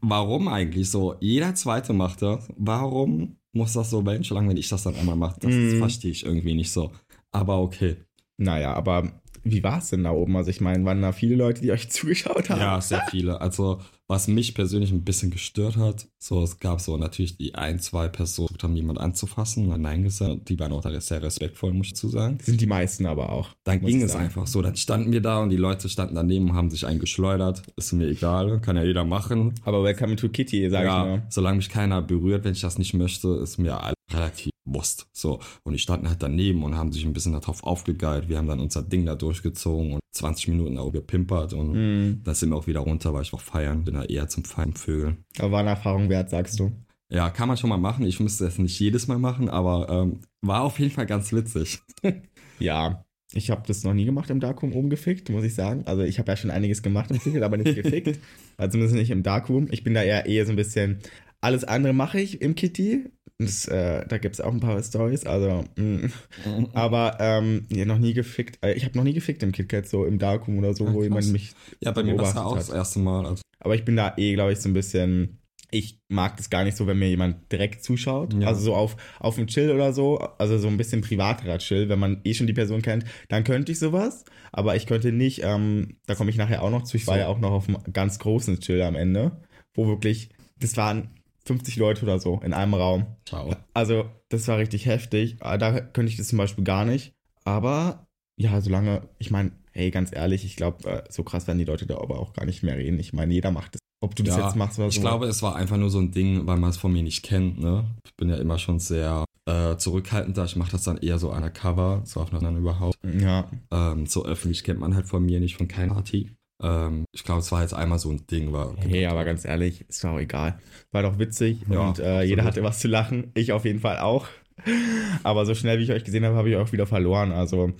[0.00, 1.14] Warum eigentlich so?
[1.20, 2.48] Jeder Zweite macht das.
[2.56, 5.38] Warum muss das so Wellen schlagen, wenn ich das dann einmal mache?
[5.40, 5.78] Das Mhm.
[5.78, 6.92] verstehe ich irgendwie nicht so.
[7.30, 7.96] Aber okay.
[8.38, 9.12] Naja, aber
[9.44, 10.36] wie war es denn da oben?
[10.36, 12.60] Also ich meine, waren da viele Leute, die euch zugeschaut haben?
[12.60, 13.40] Ja, sehr viele.
[13.40, 17.78] Also, was mich persönlich ein bisschen gestört hat, so, es gab so natürlich die ein,
[17.80, 20.48] zwei Personen, die haben, jemand anzufassen und Nein gesagt.
[20.48, 22.38] Die waren auch da sehr respektvoll, muss ich zu sagen.
[22.42, 23.48] Sind die meisten aber auch.
[23.64, 24.24] Dann ging ich es sagen.
[24.26, 24.60] einfach so.
[24.62, 27.62] Dann standen wir da und die Leute standen daneben und haben sich eingeschleudert.
[27.76, 29.54] Ist mir egal, kann ja jeder machen.
[29.64, 31.22] Aber welcome to Kitty, sag ich ja, nur.
[31.30, 35.06] solange mich keiner berührt, wenn ich das nicht möchte, ist mir all- relativ Wurst.
[35.12, 35.40] So.
[35.64, 38.28] Und die standen halt daneben und haben sich ein bisschen darauf aufgegeilt.
[38.28, 42.20] Wir haben dann unser Ding da durchgezogen und 20 Minuten auch gepimpert und Mhm.
[42.22, 43.82] dann sind wir auch wieder runter, weil ich auch feiern.
[43.84, 45.16] Bin da eher zum Feiern Vögel.
[45.38, 46.72] Aber war eine Erfahrung wert, sagst du.
[47.10, 48.06] Ja, kann man schon mal machen.
[48.06, 51.80] Ich müsste es nicht jedes Mal machen, aber ähm, war auf jeden Fall ganz witzig.
[52.58, 55.82] Ja, ich habe das noch nie gemacht im Darkroom oben gefickt, muss ich sagen.
[55.86, 58.20] Also ich habe ja schon einiges gemacht im Kitty, aber nicht gefickt.
[58.56, 59.66] Also zumindest nicht im Darkroom.
[59.72, 60.98] Ich bin da eher eher so ein bisschen.
[61.40, 63.06] Alles andere mache ich im Kitty.
[63.38, 65.26] Das, äh, da gibt es auch ein paar Stories.
[65.26, 66.10] Also, mh.
[66.72, 68.64] aber ähm, ja, noch nie gefickt.
[68.64, 71.02] Äh, ich habe noch nie gefickt im KitKat, so im Darkroom oder so, Ah, wo
[71.02, 71.52] jemand mich.
[71.80, 72.76] Ja, bei mir war es ja auch beobachtet das hat.
[72.76, 73.26] erste Mal.
[73.26, 75.38] Also, Aber ich bin da eh, glaube ich, so ein bisschen.
[75.74, 78.34] Ich mag das gar nicht so, wenn mir jemand direkt zuschaut.
[78.34, 78.48] Ja.
[78.48, 80.18] Also so auf, auf dem Chill oder so.
[80.18, 81.88] Also so ein bisschen privaterer Chill.
[81.88, 84.26] Wenn man eh schon die Person kennt, dann könnte ich sowas.
[84.52, 86.98] Aber ich könnte nicht, ähm, da komme ich nachher auch noch zu.
[86.98, 87.20] Ich war So.
[87.20, 89.40] ja auch noch auf einem ganz großen Chill am Ende.
[89.72, 91.08] Wo wirklich, das waren
[91.46, 93.06] 50 Leute oder so in einem Raum.
[93.24, 93.56] ciao.
[93.72, 95.36] Also, das war richtig heftig.
[95.40, 97.14] Ah, Da könnte ich das zum Beispiel gar nicht.
[97.44, 101.64] Aber, ja, solange, ich meine, hey, ganz ehrlich, ich glaube, äh, so krass werden die
[101.64, 102.98] Leute da aber auch gar nicht mehr reden.
[103.00, 103.80] Ich meine, jeder macht das.
[104.02, 104.96] Ob du das Ja, jetzt machst oder so.
[104.96, 107.22] Ich glaube, es war einfach nur so ein Ding, weil man es von mir nicht
[107.22, 107.60] kennt.
[107.60, 107.84] Ne?
[108.04, 110.44] Ich bin ja immer schon sehr äh, zurückhaltend da.
[110.44, 112.96] Ich mache das dann eher so undercover, so auf einer anderen überhaupt.
[113.04, 116.32] Ja, Ähm, so öffentlich kennt man halt von mir nicht, von keiner Party.
[116.62, 118.52] Ähm, ich glaube, es war jetzt einmal so ein Ding.
[118.52, 120.58] War, hey, aber ganz ehrlich, ist doch auch egal.
[120.90, 123.30] War doch witzig Ja, und äh, jeder hatte was zu lachen.
[123.34, 124.26] Ich auf jeden Fall auch.
[125.22, 127.32] Aber so schnell, wie ich euch gesehen habe, habe ich auch wieder verloren.
[127.32, 127.72] Also,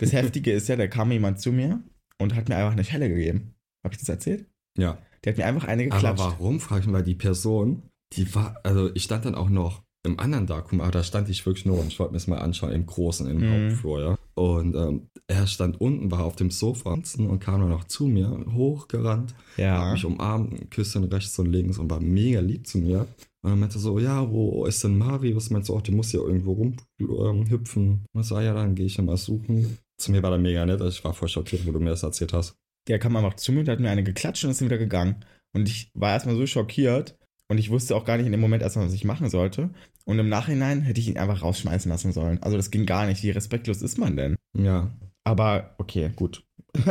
[0.00, 1.80] das Heftige ist ja, da kam jemand zu mir
[2.18, 3.54] und hat mir einfach eine Schelle gegeben.
[3.84, 4.46] Habe ich das erzählt?
[4.78, 4.98] Ja.
[5.24, 6.18] Der hat mir einfach eine Aber geklatscht.
[6.24, 7.82] warum, frage ich mal, die Person,
[8.14, 11.44] die war, also ich stand dann auch noch im anderen Darkroom, aber da stand ich
[11.44, 13.68] wirklich nur und ich wollte mir das mal anschauen, im Großen, im Mhm.
[13.70, 14.18] Hauptfloor, ja.
[14.34, 18.30] Und ähm, er stand unten, war auf dem Sofa und kam dann noch zu mir,
[18.54, 19.92] hochgerannt, hat Ja.
[19.92, 23.06] mich umarmt, Küsschen rechts und links und war mega lieb zu mir.
[23.42, 25.50] Und dann meinte er so, ja, wo ist denn Marius?
[25.50, 27.82] Meinst du, auch, der muss ja irgendwo rumhüpfen.
[27.84, 29.78] Ähm, und so, ah, ja, dann gehe ich ja mal suchen.
[29.96, 32.02] Zu mir war der mega nett, also ich war voll schockiert, wo du mir das
[32.02, 32.54] erzählt hast.
[32.88, 35.24] Der kam einfach zu mir und hat mir eine geklatscht und ist dann wieder gegangen.
[35.52, 38.62] Und ich war erstmal so schockiert und ich wusste auch gar nicht in dem Moment
[38.62, 39.70] erstmal, was ich machen sollte.
[40.04, 42.42] Und im Nachhinein hätte ich ihn einfach rausschmeißen lassen sollen.
[42.42, 43.22] Also das ging gar nicht.
[43.22, 44.36] Wie respektlos ist man denn?
[44.56, 44.90] Ja.
[45.24, 46.44] Aber okay, gut.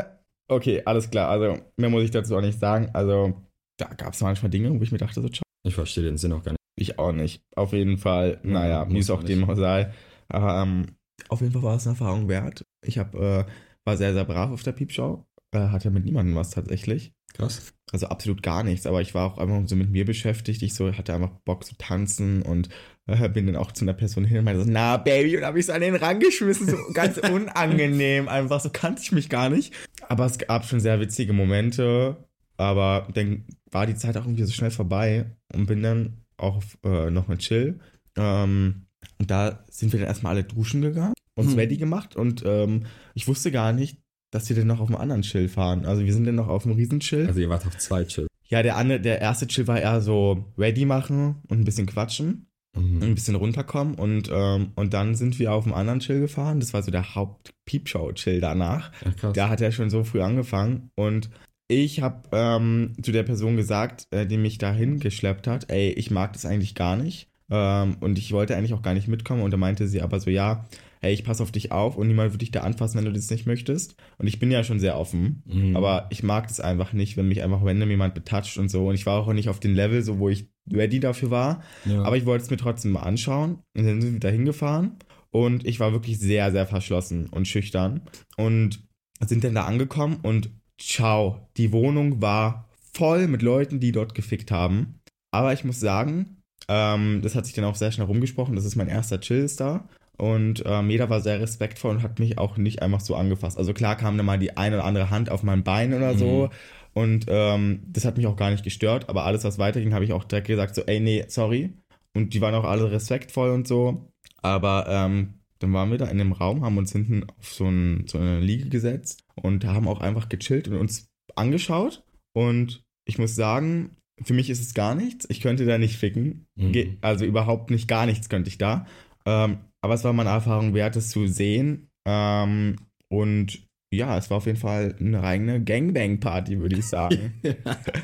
[0.47, 1.29] okay, alles klar.
[1.29, 2.89] Also mehr muss ich dazu auch nicht sagen.
[2.93, 3.33] Also
[3.77, 5.43] da gab es manchmal Dinge, wo ich mir dachte, so, ciao.
[5.63, 6.59] Ich verstehe den Sinn auch gar nicht.
[6.75, 7.43] Ich auch nicht.
[7.55, 9.49] Auf jeden Fall, Ja, naja, wie muss es auch dem nicht.
[9.49, 9.91] auch sei.
[10.29, 10.85] Aber ähm,
[11.27, 12.65] auf jeden Fall war es eine Erfahrung wert.
[12.81, 13.43] Ich hab, äh,
[13.83, 15.25] war sehr, sehr brav auf der Piepshow.
[15.51, 17.11] Äh, hatte mit niemandem was tatsächlich.
[17.33, 17.73] Krass.
[17.91, 20.61] Also absolut gar nichts, aber ich war auch einfach so mit mir beschäftigt.
[20.61, 22.69] Ich so hatte einfach Bock zu tanzen und
[23.07, 25.59] äh, bin dann auch zu einer Person hin und meinte so, na Baby, und habe
[25.59, 29.49] ich so an den Rang geschmissen, so ganz unangenehm, einfach so kannte ich mich gar
[29.49, 29.73] nicht.
[30.07, 32.17] Aber es gab schon sehr witzige Momente,
[32.59, 37.09] aber dann war die Zeit auch irgendwie so schnell vorbei und bin dann auch äh,
[37.09, 37.79] noch mit Chill.
[38.17, 38.85] Ähm,
[39.17, 41.59] und da sind wir dann erstmal alle duschen gegangen, uns Hm.
[41.59, 43.97] ready gemacht und ähm, ich wusste gar nicht,
[44.31, 45.85] dass wir dann noch auf einem anderen Chill fahren.
[45.85, 47.27] Also wir sind dann noch auf einem Riesenchill.
[47.27, 48.27] Also ihr wart auf zwei Chill.
[48.47, 52.45] Ja, der, andere, der erste Chill war eher so ready machen und ein bisschen quatschen,
[52.77, 53.01] Mhm.
[53.01, 56.59] ein bisschen runterkommen und, ähm, und dann sind wir auf einen anderen Chill gefahren.
[56.59, 58.91] Das war so der Haupt-Piepshow-Chill danach.
[59.23, 59.31] Ja.
[59.31, 61.29] Da hat er schon so früh angefangen und
[61.69, 66.11] ich habe ähm, zu der Person gesagt, äh, die mich dahin geschleppt hat, ey, ich
[66.11, 69.51] mag das eigentlich gar nicht ähm, und ich wollte eigentlich auch gar nicht mitkommen und
[69.51, 70.65] da meinte sie aber so, ja,
[71.01, 73.29] hey, ich passe auf dich auf und niemand wird dich da anfassen, wenn du das
[73.29, 73.95] nicht möchtest.
[74.17, 75.77] Und ich bin ja schon sehr offen, Mhm.
[75.77, 78.87] aber ich mag das einfach nicht, wenn mich einfach random jemand betatscht und so.
[78.89, 81.63] Und ich war auch nicht auf dem Level, so wo ich ready dafür war.
[81.85, 82.01] ja.
[82.03, 83.59] Aber ich wollte es mir trotzdem mal anschauen.
[83.77, 84.97] Und dann sind wir da hingefahren.
[85.31, 88.01] Und ich war wirklich sehr, sehr verschlossen und schüchtern.
[88.35, 88.81] Und
[89.25, 94.51] sind dann da angekommen und ciao, die Wohnung war voll mit Leuten, die dort gefickt
[94.51, 94.99] haben.
[95.31, 98.55] Aber ich muss sagen, ähm, das hat sich dann auch sehr schnell rumgesprochen.
[98.55, 99.87] Das ist mein erster Chill ist da.
[100.17, 103.57] Und ähm, jeder war sehr respektvoll und hat mich auch nicht einfach so angefasst.
[103.57, 106.47] Also klar kam dann mal die eine oder andere Hand auf mein Bein oder so.
[106.47, 107.01] Mhm.
[107.01, 109.07] Und ähm, das hat mich auch gar nicht gestört.
[109.07, 111.73] Aber alles, was weiterging, habe ich auch direkt gesagt, so, ey, nee, sorry.
[112.13, 114.11] Und die waren auch alle respektvoll und so.
[114.41, 118.07] Aber ähm, dann waren wir da in dem Raum, haben uns hinten auf so, ein,
[118.07, 122.03] so eine Liege gesetzt und haben auch einfach gechillt und uns angeschaut.
[122.33, 125.25] Und ich muss sagen, für mich ist es gar nichts.
[125.29, 126.45] Ich könnte da nicht ficken.
[126.55, 126.97] Mhm.
[127.01, 128.85] Also überhaupt nicht, gar nichts könnte ich da.
[129.25, 131.89] Ähm, aber es war meine Erfahrung wert, es zu sehen.
[132.05, 132.77] Ähm,
[133.09, 137.33] und ja, es war auf jeden Fall eine reine Gangbang-Party, würde ich sagen.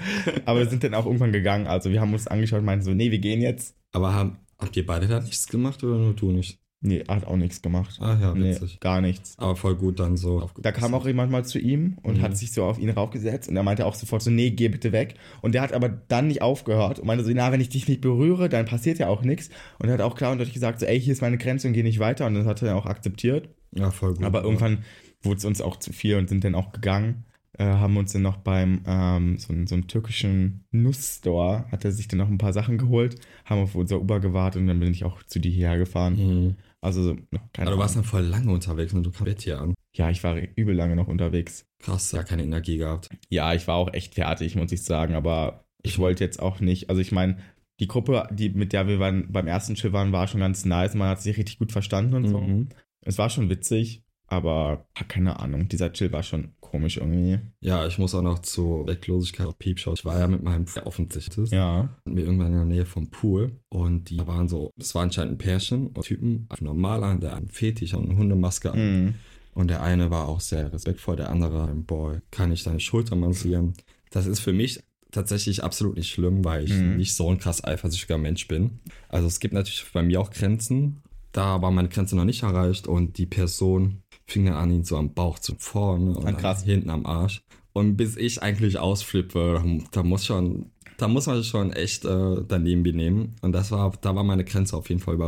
[0.46, 1.68] aber wir sind dann auch irgendwann gegangen.
[1.68, 3.76] Also wir haben uns angeschaut und meinten so, nee, wir gehen jetzt.
[3.92, 6.60] Aber haben, habt ihr beide da nichts gemacht oder nur du nicht?
[6.88, 7.98] Nee, hat auch nichts gemacht.
[8.00, 8.80] Ah ja, nee, witzig.
[8.80, 9.34] gar nichts.
[9.40, 10.50] Aber voll gut dann so.
[10.62, 12.22] Da kam auch jemand mal zu ihm und Mhm.
[12.22, 14.92] hat sich so auf ihn raufgesetzt und er meinte auch sofort so, nee, geh bitte
[14.92, 15.16] weg.
[15.42, 18.02] Und der hat aber dann nicht aufgehört und meinte so, na, wenn ich dich nicht
[18.02, 19.50] berühre, dann passiert ja auch nichts.
[19.80, 21.74] Und er hat auch klar und deutlich gesagt so, ey, hier ist meine Grenze und
[21.74, 22.28] geh nicht weiter.
[22.28, 23.50] Und das hat er auch akzeptiert.
[23.74, 24.24] Ja, voll gut.
[24.24, 24.80] Aber irgendwann
[25.24, 27.26] wurde es uns auch zu viel und sind dann auch gegangen.
[27.58, 30.66] Äh, haben uns dann noch beim ähm, so, einem- so einem türkischen
[31.00, 34.62] Nussstore, hat er sich dann noch ein paar Sachen geholt, haben auf unser Uber gewartet
[34.62, 36.16] und dann bin ich auch zu dir hierher gefahren.
[36.18, 36.56] Mhm.
[36.86, 37.16] Also, so,
[37.52, 39.74] keine Aber du warst dann voll lange unterwegs und du kamst Bett hier an.
[39.96, 41.66] Ja, ich war übel lange noch unterwegs.
[41.80, 43.10] Krass, ja, keine Energie gehabt.
[43.30, 46.92] Ja, ich war auch echt fertig, muss ich sagen, aber ich wollte jetzt auch nicht,
[46.92, 47.38] also ich meine,
[47.80, 50.94] die Gruppe, die, mit der wir waren, beim ersten Chill waren, war schon ganz nice,
[50.94, 52.40] man hat sich richtig gut verstanden und so.
[52.40, 52.70] Mhm.
[53.02, 57.40] Es war schon witzig, aber keine Ahnung, dieser Chill war schon komisch irgendwie.
[57.62, 59.94] Ja, ich muss auch noch zur Wecklosigkeit auf Piepshow.
[59.94, 61.52] Ich war ja mit meinem offensichtlich.
[61.52, 61.90] Ja.
[62.04, 63.52] Und wir irgendwann in der Nähe vom Pool.
[63.70, 67.48] Und die waren so, das war anscheinend ein Pärchen und Typen, ein normaler, der einen
[67.50, 68.80] Fetisch und eine Hundemaske an.
[69.06, 69.16] Mhm.
[69.54, 73.74] Und der eine war auch sehr respektvoll, der andere, Boy, kann ich deine Schulter massieren?
[74.10, 76.98] Das ist für mich tatsächlich absolut nicht schlimm, weil ich Mhm.
[76.98, 78.80] nicht so ein krass eifersüchtiger Mensch bin.
[79.08, 81.02] Also es gibt natürlich bei mir auch Grenzen.
[81.32, 84.98] Da war meine Grenze noch nicht erreicht und die Person fing dann an, ihn so
[84.98, 86.64] am Bauch zu vorne und Ah, krass.
[86.64, 87.42] hinten am Arsch.
[87.74, 89.62] Und bis ich eigentlich ausflippe,
[89.92, 93.36] da muss schon, da muss man sich schon echt äh, daneben benehmen.
[93.42, 95.20] Und das war, da war meine Grenze auf jeden Fall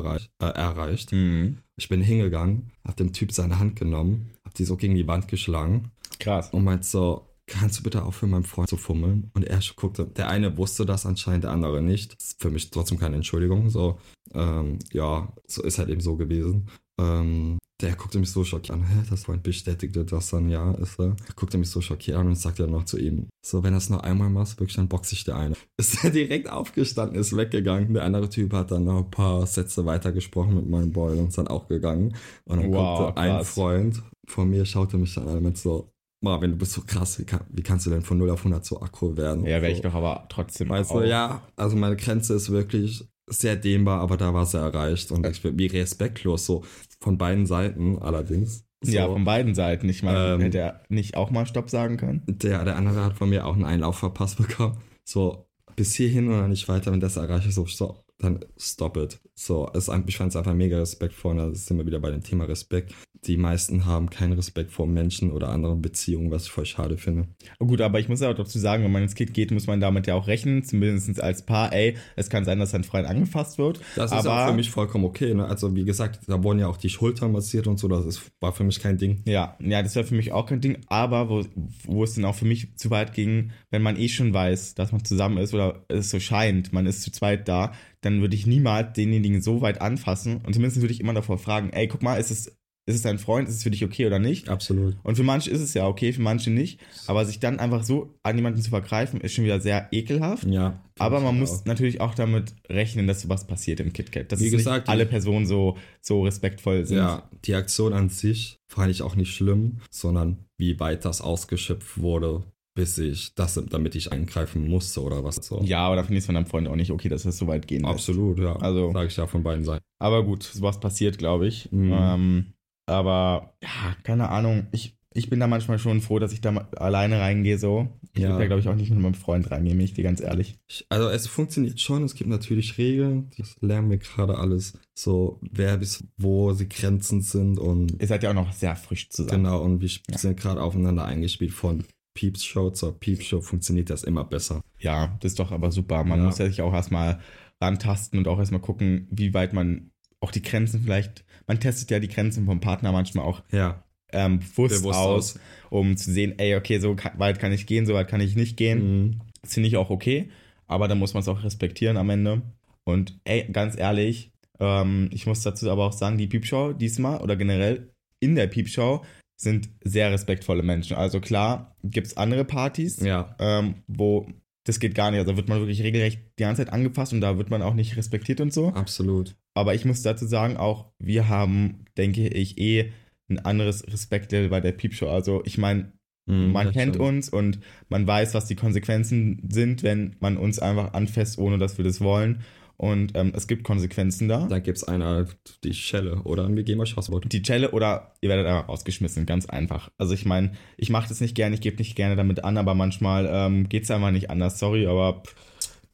[0.41, 1.11] äh, erreicht.
[1.11, 1.57] Mhm.
[1.75, 5.27] Ich bin hingegangen, hab dem Typ seine Hand genommen, hab die so gegen die Wand
[5.27, 6.49] geschlagen Krass.
[6.51, 9.29] und meint so, kannst du bitte aufhören, meinem Freund zu fummeln?
[9.33, 12.15] Und er guckte, der eine wusste das anscheinend, der andere nicht.
[12.15, 13.69] Das ist für mich trotzdem keine Entschuldigung.
[13.69, 13.99] So,
[14.33, 16.67] ähm, ja, so ist halt eben so gewesen.
[16.99, 18.83] Ähm, der guckte mich so schockiert an.
[18.87, 21.15] Hä, das Freund bestätigte das dann, ja, ist er.
[21.27, 23.91] Er guckte mich so schockiert an und sagte dann noch zu ihm, so, wenn das
[23.91, 25.53] noch einmal machst, wirklich, dann boxe ich dir eine.
[25.77, 27.93] Ist er direkt aufgestanden, ist weggegangen.
[27.93, 31.37] Der andere Typ hat dann noch ein paar Sätze weitergesprochen mit meinem Boy und ist
[31.37, 32.15] dann auch gegangen.
[32.45, 33.49] Und dann Wow, guckte ein krass.
[33.49, 37.25] Freund von mir, schaute mich dann an und so, Marvin, du bist so krass, wie,
[37.25, 39.45] kann, wie kannst du denn von 0 auf 100 so aggro werden?
[39.45, 39.77] Ja, wäre so.
[39.77, 40.69] ich doch aber trotzdem.
[40.69, 41.01] Weißt auch.
[41.01, 45.25] du, ja, also meine Grenze ist wirklich sehr dehnbar, aber da war sie erreicht und
[45.27, 46.63] ich bin wie respektlos, so
[46.99, 48.65] von beiden Seiten allerdings.
[48.81, 49.89] So, Ja, von beiden Seiten.
[49.89, 52.23] Ich meine, Ähm, hätte er nicht auch mal Stopp sagen können?
[52.27, 54.77] der, der andere hat von mir auch einen Einlauf verpasst bekommen.
[55.03, 59.19] So, bis hierhin und dann nicht weiter, wenn das erreiche, so, so dann stop it.
[59.35, 61.35] So, es, ein- ich fand es einfach mega respektvoll.
[61.37, 62.93] Da sind wir wieder bei dem Thema Respekt.
[63.25, 67.27] Die meisten haben keinen Respekt vor Menschen oder anderen Beziehungen, was ich voll schade finde.
[67.59, 69.67] Oh, Gut, aber ich muss ja auch dazu sagen, wenn man ins Kind geht, muss
[69.67, 71.73] man damit ja auch rechnen, zumindest als Paar.
[71.73, 73.79] Ey, es kann sein, dass sein Freund angefasst wird.
[73.95, 75.33] Das ist aber auch für mich vollkommen okay.
[75.33, 75.45] Ne?
[75.45, 77.87] Also, wie gesagt, da wurden ja auch die Schultern massiert und so.
[77.87, 79.21] Das ist, war für mich kein Ding.
[79.25, 80.77] Ja, ja, das wäre für mich auch kein Ding.
[80.87, 81.43] Aber wo,
[81.85, 84.91] wo es dann auch für mich zu weit ging, wenn man eh schon weiß, dass
[84.91, 87.73] man zusammen ist oder es so scheint, man ist zu zweit da,
[88.07, 90.37] dann würde ich niemals denjenigen so weit anfassen.
[90.45, 92.47] Und zumindest würde ich immer davor fragen, ey, guck mal, ist es,
[92.85, 94.47] ist es dein Freund, ist es für dich okay oder nicht?
[94.47, 94.95] Absolut.
[95.03, 96.79] Und für manche ist es ja okay, für manche nicht.
[97.05, 100.45] Aber sich dann einfach so an jemanden zu vergreifen, ist schon wieder sehr ekelhaft.
[100.45, 100.81] Ja.
[100.97, 101.39] Aber man Auch.
[101.39, 104.31] muss natürlich auch damit rechnen, dass sowas passiert im KitKat.
[104.31, 106.97] Dass Wie es gesagt, nicht alle Personen so, so respektvoll sind.
[106.97, 111.99] Ja, die Aktion an sich fand ich auch nicht schlimm, sondern wie weit das ausgeschöpft
[111.99, 112.43] wurde,
[112.77, 115.61] bis ich das, damit ich eingreifen musste oder was so.
[115.63, 117.47] Ja, aber da finde ich es von deinem Freund auch nicht okay, dass es so
[117.47, 117.93] weit gehen lässt.
[117.93, 118.55] Absolut, ja.
[118.57, 119.83] Also- sage ich ja von beiden Seiten.
[119.99, 121.71] Aber gut, sowas passiert, glaube ich.
[121.71, 121.91] Mhm.
[121.91, 122.45] Ähm,
[122.85, 124.67] aber ja, keine Ahnung.
[124.71, 127.87] Ich, ich bin da manchmal schon froh, dass ich da alleine reingehe so.
[128.13, 128.29] Ich Ja.
[128.29, 130.55] würde da, glaube ich, auch nicht mit meinem Freund reingehen, bin ich dir ganz ehrlich.
[130.67, 135.39] Ich, also es funktioniert schon, es gibt natürlich Regeln, das lernen wir gerade alles, so
[135.51, 139.43] wer bis wo die Grenzen sind und Ihr seid ja auch noch sehr frisch zusammen.
[139.43, 140.17] genau, und wir Ja.
[140.17, 141.83] sind gerade aufeinander eingespielt von
[142.17, 144.61] Peeps Show zur Peeps Show funktioniert das immer besser.
[144.79, 146.03] Ja, das ist doch aber super.
[146.03, 146.25] Man Ja.
[146.25, 147.19] muss ja sich auch erstmal
[147.61, 151.99] rantasten und auch erstmal gucken, wie weit man auch die Grenzen vielleicht, man testet ja
[151.99, 155.39] die Grenzen vom Partner manchmal auch Ja, ähm, bewusst, Bewusst aus, aus.
[155.69, 158.57] um zu sehen, ey, okay, so weit kann ich gehen, so weit kann ich nicht
[158.57, 158.79] gehen.
[158.79, 159.19] mhm.
[159.43, 160.29] Das finde ich auch okay,
[160.65, 162.41] aber dann muss man es auch respektieren am Ende.
[162.83, 167.35] Und ey, ganz ehrlich, ähm, ich muss dazu aber auch sagen, die Piepshow diesmal oder
[167.35, 169.03] generell in der Piepshow
[169.37, 170.97] sind sehr respektvolle Menschen.
[170.97, 174.27] Also klar, gibt es andere Partys, ja, ähm, wo
[174.65, 175.19] das geht gar nicht.
[175.19, 177.73] Also da wird man wirklich regelrecht die ganze Zeit angefasst und da wird man auch
[177.73, 178.69] nicht respektiert und so.
[178.69, 179.35] absolut.
[179.53, 182.91] Aber ich muss dazu sagen, auch wir haben, denke ich, eh
[183.29, 185.09] ein anderes Respektlevel bei der Piepshow.
[185.09, 185.93] Also ich meine,
[186.27, 187.07] Mhm, man kennt stimmt.
[187.07, 191.77] uns und man weiß, was die Konsequenzen sind, wenn man uns einfach anfasst, ohne dass
[191.77, 192.41] wir das wollen.
[192.77, 194.45] Und ähm, es gibt Konsequenzen da.
[194.47, 195.25] Dann gibt's einer
[195.63, 197.31] die Schelle oder wir gehen mal Schasswort.
[197.31, 199.89] Die Chelle oder ihr werdet einfach rausgeschmissen, ganz einfach.
[199.97, 202.75] Also ich meine, ich mache das nicht gerne, ich gebe nicht gerne damit an, aber
[202.75, 205.35] manchmal ähm, geht es einfach nicht anders, sorry, aber pff,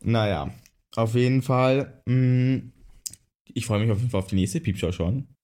[0.01, 0.53] naja.
[0.95, 2.63] Auf jeden Fall, mh,
[3.53, 5.27] ich freue mich auf jeden Fall auf die nächste Piepshow schon.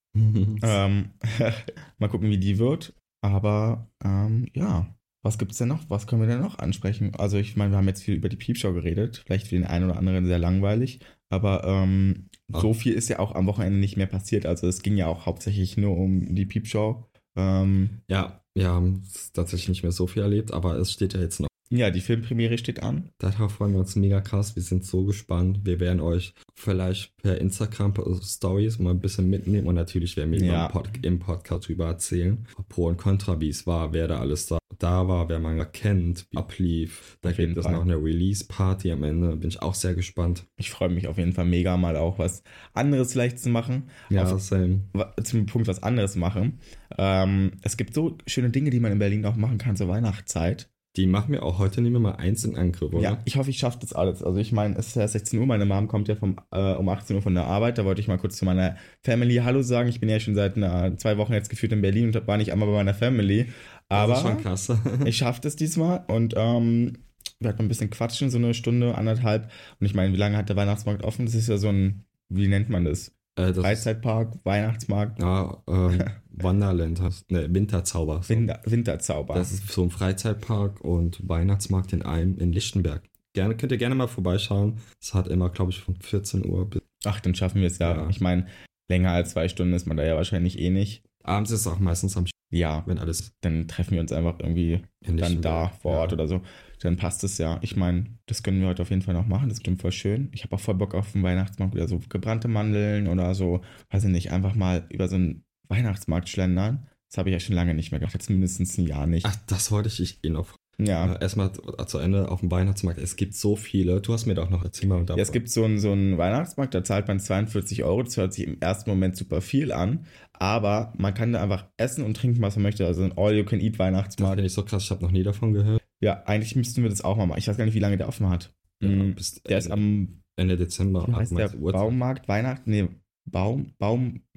[0.62, 1.12] Ähm,
[1.99, 2.93] mal gucken, wie die wird.
[3.21, 4.88] Aber ähm, ja,
[5.21, 5.89] was gibt's denn noch?
[5.89, 7.13] Was können wir denn noch ansprechen?
[7.15, 9.23] Also ich meine, wir haben jetzt viel über die Piepshow geredet.
[9.25, 10.99] Vielleicht für den einen oder anderen sehr langweilig.
[11.29, 12.61] Aber ähm, Ach.
[12.61, 14.45] so viel ist ja auch am Wochenende nicht mehr passiert.
[14.45, 17.05] Also es ging ja auch hauptsächlich nur um die Piepshow.
[17.35, 21.39] Ähm, Ja, wir haben tatsächlich nicht mehr so viel erlebt, aber es steht ja jetzt
[21.39, 21.48] noch.
[21.71, 23.10] Ja, die Filmpremiere steht an.
[23.19, 24.55] Darauf freuen wir uns mega krass.
[24.55, 25.60] Wir sind so gespannt.
[25.63, 30.41] Wir werden euch vielleicht per Instagram Stories mal ein bisschen mitnehmen und natürlich werden wir
[30.43, 30.65] Ja.
[30.65, 32.45] im, Pod im Podcast drüber erzählen.
[32.69, 36.25] Pro und Contra, wie es war, wer da alles da, da war, wer man kennt,
[36.32, 37.17] wie ablief.
[37.21, 37.73] Da Auf gibt es Fall.
[37.73, 39.36] noch eine Release-Party am Ende.
[39.36, 40.45] Bin ich auch sehr gespannt.
[40.58, 43.89] Ich freue mich auf jeden Fall mega mal auch was anderes vielleicht zu machen.
[44.10, 44.82] Ja, Auf- same.
[45.23, 46.60] zum Punkt was anderes machen.
[46.97, 50.69] Ähm, es gibt so schöne Dinge, die man in Berlin auch machen kann zur Weihnachtszeit.
[50.99, 53.01] Die machen wir auch heute, nehmen wir mal eins in Angriff, oder?
[53.01, 54.21] Ja, ich hoffe, ich schaffe das alles.
[54.21, 56.89] Also ich meine, es ist ja 16 Uhr, meine Mom kommt ja vom, äh, um
[56.89, 57.77] 18 Uhr von der Arbeit.
[57.77, 59.88] Da wollte ich mal kurz zu meiner Family Hallo sagen.
[59.88, 62.51] Ich bin ja schon seit einer, zwei Wochen jetzt gefühlt in Berlin und war nicht
[62.51, 63.45] einmal bei meiner Family.
[63.88, 64.73] Aber das ist schon krass.
[65.05, 66.97] ich schaffe das diesmal und ähm,
[67.39, 69.49] wir hatten ein bisschen quatschen, so eine Stunde, anderthalb.
[69.79, 71.27] Und ich meine, wie lange hat der Weihnachtsmarkt offen?
[71.27, 73.13] Das ist ja so ein, wie nennt man das?
[73.39, 76.03] äh, das Freizeitpark, Weihnachtsmarkt, ja, ähm,
[76.41, 78.21] Wonderland, hast, ne, Winterzauber.
[78.23, 78.30] So.
[78.30, 79.36] Winter, Winterzauber.
[79.36, 83.04] Das ist so ein Freizeitpark und Weihnachtsmarkt in einem in Lichtenberg.
[83.34, 84.80] Gerne, könnt ihr gerne mal vorbeischauen.
[84.99, 87.95] Es hat immer, glaube ich, von 14 Uhr bis Ach, dann schaffen wir es ja.
[87.95, 88.10] Ja.
[88.10, 88.47] Ich meine,
[88.89, 91.04] länger als zwei Stunden ist man da ja wahrscheinlich eh nicht.
[91.23, 94.82] abends ist es auch meistens am Ja, wenn alles dann treffen wir uns einfach irgendwie
[95.02, 96.15] in dann da vor Ort ja.
[96.15, 96.41] oder so.
[96.82, 97.60] Dann passt es ja.
[97.62, 99.49] Ich meine, das können wir heute auf jeden Fall noch machen.
[99.49, 100.30] Das klingt voll schön.
[100.34, 104.06] Ich habe auch voll Bock auf den Weihnachtsmarkt wieder so gebrannte Mandeln oder so, weiß
[104.06, 106.87] ich nicht, einfach mal über so einen Weihnachtsmarkt schlendern.
[107.09, 108.13] Das habe ich ja schon lange nicht mehr gemacht.
[108.13, 109.25] Jetzt mindestens ein Jahr nicht.
[109.25, 110.55] Ach, das wollte ich eh noch.
[110.81, 111.13] Ja.
[111.15, 111.51] Äh, Erstmal
[111.87, 112.99] zu Ende auf dem Weihnachtsmarkt.
[112.99, 113.99] Es gibt so viele.
[113.99, 116.83] Du hast mir doch noch erzählt Ja, es gibt so einen, so einen Weihnachtsmarkt, da
[116.83, 118.03] zahlt man 42 Euro.
[118.03, 122.05] Das hört sich im ersten Moment super viel an, aber man kann da einfach essen
[122.05, 122.85] und trinken, was man möchte.
[122.85, 124.35] Also ein Das All-You-Can-Eat-Weihnachtsmarkt.
[124.35, 124.83] finde ich so krass.
[124.83, 125.81] Ich habe noch nie davon gehört.
[126.01, 127.39] Ja, eigentlich müssten wir das auch mal machen.
[127.39, 128.53] Ich weiß gar nicht, wie lange der offen hat.
[128.81, 131.05] Ja, bis der ist Ende- am, Ende Dezember.
[131.13, 131.81] heißt der, Uhrzeit.
[131.81, 132.69] Baumarkt, Weihnachten?
[132.71, 132.87] Nee,
[133.25, 133.73] Baum,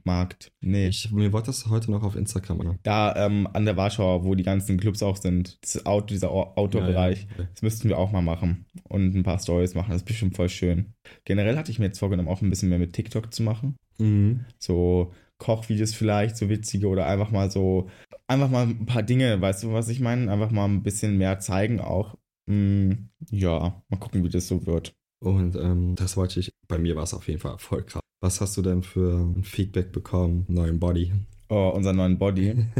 [0.05, 0.53] Baummarkt.
[0.61, 0.88] Nee.
[0.88, 2.78] Ich, mir wollte das heute noch auf Instagram an.
[2.82, 5.59] Da ähm, an der Warschauer, wo die ganzen Clubs auch sind.
[5.62, 7.26] Das Auto, dieser Au- Outdoor-Bereich.
[7.36, 7.48] Ja, ja.
[7.53, 8.66] Das müssten wir auch mal machen.
[8.88, 9.90] Und ein paar Stories machen.
[9.90, 10.92] Das ist bestimmt voll schön.
[11.24, 13.76] Generell hatte ich mir jetzt vorgenommen, auch ein bisschen mehr mit TikTok zu machen.
[13.98, 14.44] Mhm.
[14.59, 17.88] So Kochvideos vielleicht, so witzige oder einfach mal so,
[18.28, 20.30] einfach mal ein paar Dinge, weißt du, was ich meine?
[20.30, 22.16] Einfach mal ein bisschen mehr zeigen auch.
[22.46, 22.92] Mm,
[23.30, 24.94] ja, mal gucken, wie das so wird.
[25.20, 28.01] Und ähm, das wollte ich, bei mir war es auf jeden Fall voll krass.
[28.22, 30.44] Was hast du denn für ein Feedback bekommen?
[30.48, 31.12] Neuen Body?
[31.48, 32.54] Oh, unseren neuen Body.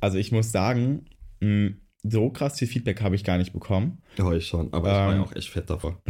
[0.00, 1.06] Also ich muss sagen,
[1.40, 1.70] mm,
[2.04, 3.98] so krass viel Feedback habe ich gar nicht bekommen.
[4.16, 5.18] Ja, ich schon, aber ich war Ähm.
[5.18, 6.00] ja auch echt fett davor.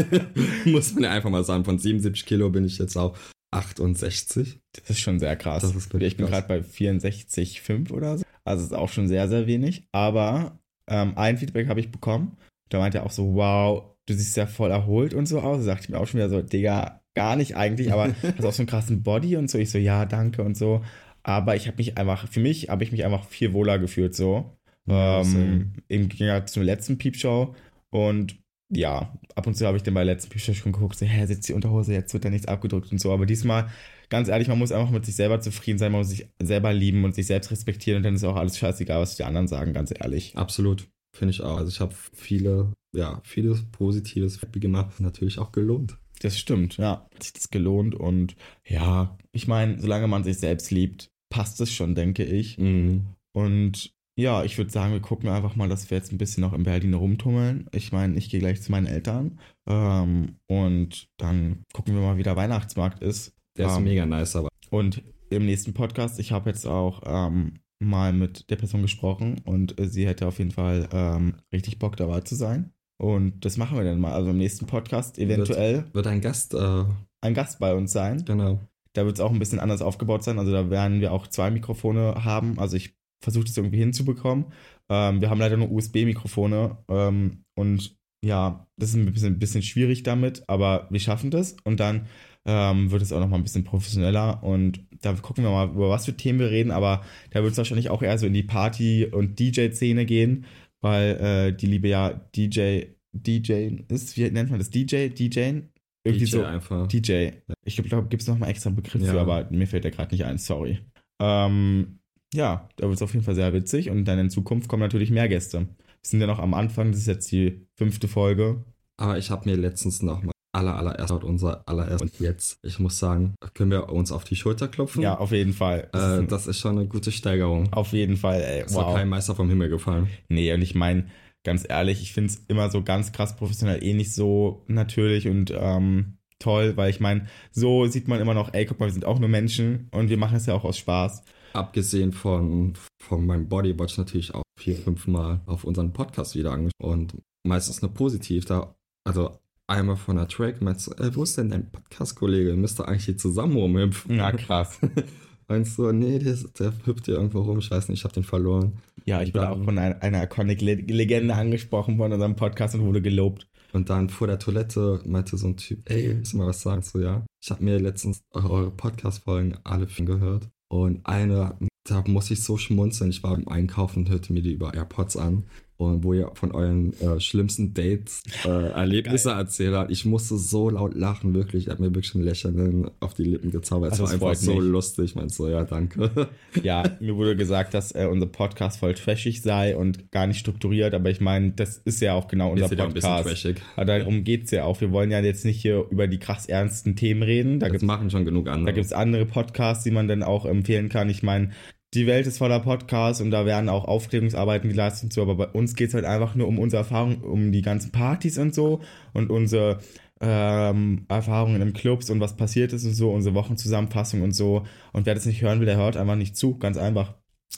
[0.66, 4.60] Muss man ja einfach mal sagen, von 77 Kilo bin ich jetzt auf 68.
[4.72, 5.64] Das ist schon sehr krass.
[5.64, 6.46] Ich bin krass.
[6.46, 8.24] gerade bei 64,5 oder so.
[8.44, 9.88] Also ist auch schon sehr, sehr wenig.
[9.90, 12.36] Aber ähm, ein Feedback habe ich bekommen.
[12.68, 15.56] Da meinte er auch so, wow, du siehst ja voll erholt und so aus.
[15.58, 18.52] Da sagte ich mir auch schon wieder so, Digga, gar nicht eigentlich, aber hast auch
[18.52, 19.58] so einen krassen Body und so.
[19.58, 20.82] Ich so, ja, danke und so.
[21.22, 24.56] Aber ich habe mich einfach, für mich habe ich mich einfach viel wohler gefühlt so.
[24.86, 27.54] Ja, ähm, Im Gegensatz zur letzten Piepshow.
[27.90, 28.38] Und
[28.68, 31.26] ja, ab und zu habe ich dann bei der letzten Piepshow schon geguckt, so, hä,
[31.26, 33.12] sitzt die Unterhose, jetzt wird da nichts abgedrückt und so.
[33.12, 33.68] Aber diesmal,
[34.10, 37.04] ganz ehrlich, man muss einfach mit sich selber zufrieden sein, man muss sich selber lieben
[37.04, 39.92] und sich selbst respektieren und dann ist auch alles scheißegal, was die anderen sagen, ganz
[39.96, 40.36] ehrlich.
[40.36, 41.56] Absolut, finde ich auch.
[41.56, 45.00] Also ich habe viele, ja, vieles Positives gemacht.
[45.00, 45.96] Natürlich auch gelohnt.
[46.24, 47.06] Das stimmt, ja.
[47.12, 48.34] Hat sich das gelohnt und
[48.66, 52.56] ja, ich meine, solange man sich selbst liebt, passt es schon, denke ich.
[52.56, 53.08] Mhm.
[53.34, 56.54] Und ja, ich würde sagen, wir gucken einfach mal, dass wir jetzt ein bisschen noch
[56.54, 57.68] in Berlin rumtummeln.
[57.74, 62.22] Ich meine, ich gehe gleich zu meinen Eltern ähm, und dann gucken wir mal, wie
[62.22, 63.34] der Weihnachtsmarkt ist.
[63.58, 67.58] Der ist Ähm, mega nice, aber Und im nächsten Podcast, ich habe jetzt auch ähm,
[67.80, 71.98] mal mit der Person gesprochen und äh, sie hätte auf jeden Fall ähm, richtig Bock
[71.98, 72.72] dabei zu sein.
[72.98, 74.12] Und das machen wir dann mal.
[74.12, 76.84] Also im nächsten Podcast eventuell wird ein Gast, äh,
[77.20, 78.24] ein Gast bei uns sein.
[78.24, 78.60] genau.
[78.92, 80.38] Da wird es auch ein bisschen anders aufgebaut sein.
[80.38, 82.60] Also da werden wir auch zwei Mikrofone haben.
[82.60, 84.46] Also ich versuche das irgendwie hinzubekommen.
[84.88, 86.78] Ähm, wir haben leider nur USB-Mikrofone.
[86.88, 91.56] Ähm, und ja, das ist ein bisschen, ein bisschen schwierig damit, aber wir schaffen das.
[91.64, 92.06] Und dann
[92.46, 94.42] ähm, wird es auch nochmal ein bisschen professioneller.
[94.42, 96.70] Und da gucken wir mal, über was für Themen wir reden.
[96.70, 100.44] Aber da wird es wahrscheinlich auch eher so in die Party- und DJ-Szene gehen,
[100.84, 102.82] weil äh, die liebe ja DJ,
[103.12, 104.68] DJ ist, wie nennt man das?
[104.68, 105.08] DJ?
[105.08, 105.62] DJ?
[106.06, 106.44] Irgendwie DJ so.
[106.44, 106.86] einfach.
[106.86, 107.30] DJ.
[107.64, 109.12] Ich glaube, gibt es nochmal extra einen Begriff Ja.
[109.12, 110.80] für, aber mir fällt der gerade nicht ein, sorry.
[111.22, 112.00] Ähm,
[112.34, 115.10] ja, da wird es auf jeden Fall sehr witzig und dann in Zukunft kommen natürlich
[115.10, 115.60] mehr Gäste.
[115.60, 115.66] Wir
[116.02, 118.62] sind ja noch am Anfang, das ist jetzt die fünfte Folge.
[118.98, 122.98] Aber ich habe mir letztens noch mal aller, allererst, unser allererst und jetzt, ich muss
[122.98, 125.02] sagen, können wir uns auf die Schulter klopfen.
[125.02, 125.88] Ja, auf jeden Fall.
[125.92, 127.72] Das ist äh, ein, das ist schon eine gute Steigerung.
[127.72, 128.62] auf jeden Fall, ey.
[128.62, 128.94] Es war Wow.
[128.96, 130.08] kein Meister vom Himmel gefallen.
[130.28, 131.06] Nee, und ich meine,
[131.44, 135.52] ganz ehrlich, ich finde es immer so ganz krass professionell, eh nicht so natürlich und
[135.54, 139.04] ähm, toll, weil ich meine, so sieht man immer noch, ey, guck mal, wir sind
[139.04, 141.22] auch nur Menschen und wir machen es ja auch aus Spaß.
[141.52, 146.90] Abgesehen von, von meinem Bodywatch natürlich auch vier, fünf Mal auf unseren Podcast wieder angesprochen.
[146.92, 147.14] Und
[147.46, 148.44] meistens nur positiv.
[148.44, 148.74] Da,
[149.06, 152.54] also einmal von der Track meinst du, äh, wo ist denn dein Podcast-Kollege?
[152.54, 154.16] Müsste eigentlich hier zusammen rumhüpfen.
[154.16, 154.78] Na krass.
[155.48, 157.58] Meinst du, nee, der, der hüpft hier irgendwo rum.
[157.58, 158.78] Ich weiß nicht, ich habe den verloren.
[159.04, 163.02] Ja, ich wurde Dann- auch von einer, einer Iconic-Legende angesprochen von unserem Podcast und wurde
[163.02, 163.46] gelobt.
[163.74, 166.80] Und dann vor der Toilette meinte so ein Typ, ey, willst du mal was sagen?
[166.80, 167.26] So, ja.
[167.42, 170.48] Ich habe mir letztens eure Podcast-Folgen alle gehört.
[170.68, 173.10] Und eine, da muss ich so schmunzeln.
[173.10, 175.44] Ich war im Einkaufen und hörte mir die über AirPods an.
[175.76, 179.90] Und wo ihr von euren äh, schlimmsten Dates äh, Erlebnisse erzählt habt.
[179.90, 181.64] Ich musste so laut lachen, wirklich.
[181.66, 183.92] Ich habe mir wirklich ein Lächeln auf die Lippen gezaubert.
[183.92, 184.62] Es Ach, war einfach so mich.
[184.62, 185.16] lustig.
[185.16, 186.28] Meinte so, ja, danke.
[186.62, 190.94] Ja, mir wurde gesagt, dass äh, unser Podcast voll trashig sei und gar nicht strukturiert,
[190.94, 193.28] aber ich meine, das ist ja auch genau unser Ist wieder ein bisschen Podcast.
[193.42, 193.56] trashig.
[193.74, 194.80] Aber darum geht's ja auch.
[194.80, 197.58] Wir wollen ja jetzt nicht hier über die krass ernsten Themen reden.
[197.58, 198.66] Da Das gibt's machen schon genug andere.
[198.66, 201.10] Da gibt es andere Podcasts, die man dann auch empfehlen kann.
[201.10, 201.50] Ich meine,
[201.94, 205.46] die Welt ist voller Podcasts und da werden auch Aufklärungsarbeiten geleistet und so, aber bei
[205.46, 208.80] uns geht es halt einfach nur um unsere Erfahrung, um die ganzen Partys und so
[209.12, 209.78] und unsere
[210.20, 214.64] ähm, Erfahrungen in Clubs und was passiert ist und so, unsere Wochenzusammenfassung und so.
[214.92, 217.14] Und wer das nicht hören will, der hört einfach nicht zu, ganz einfach.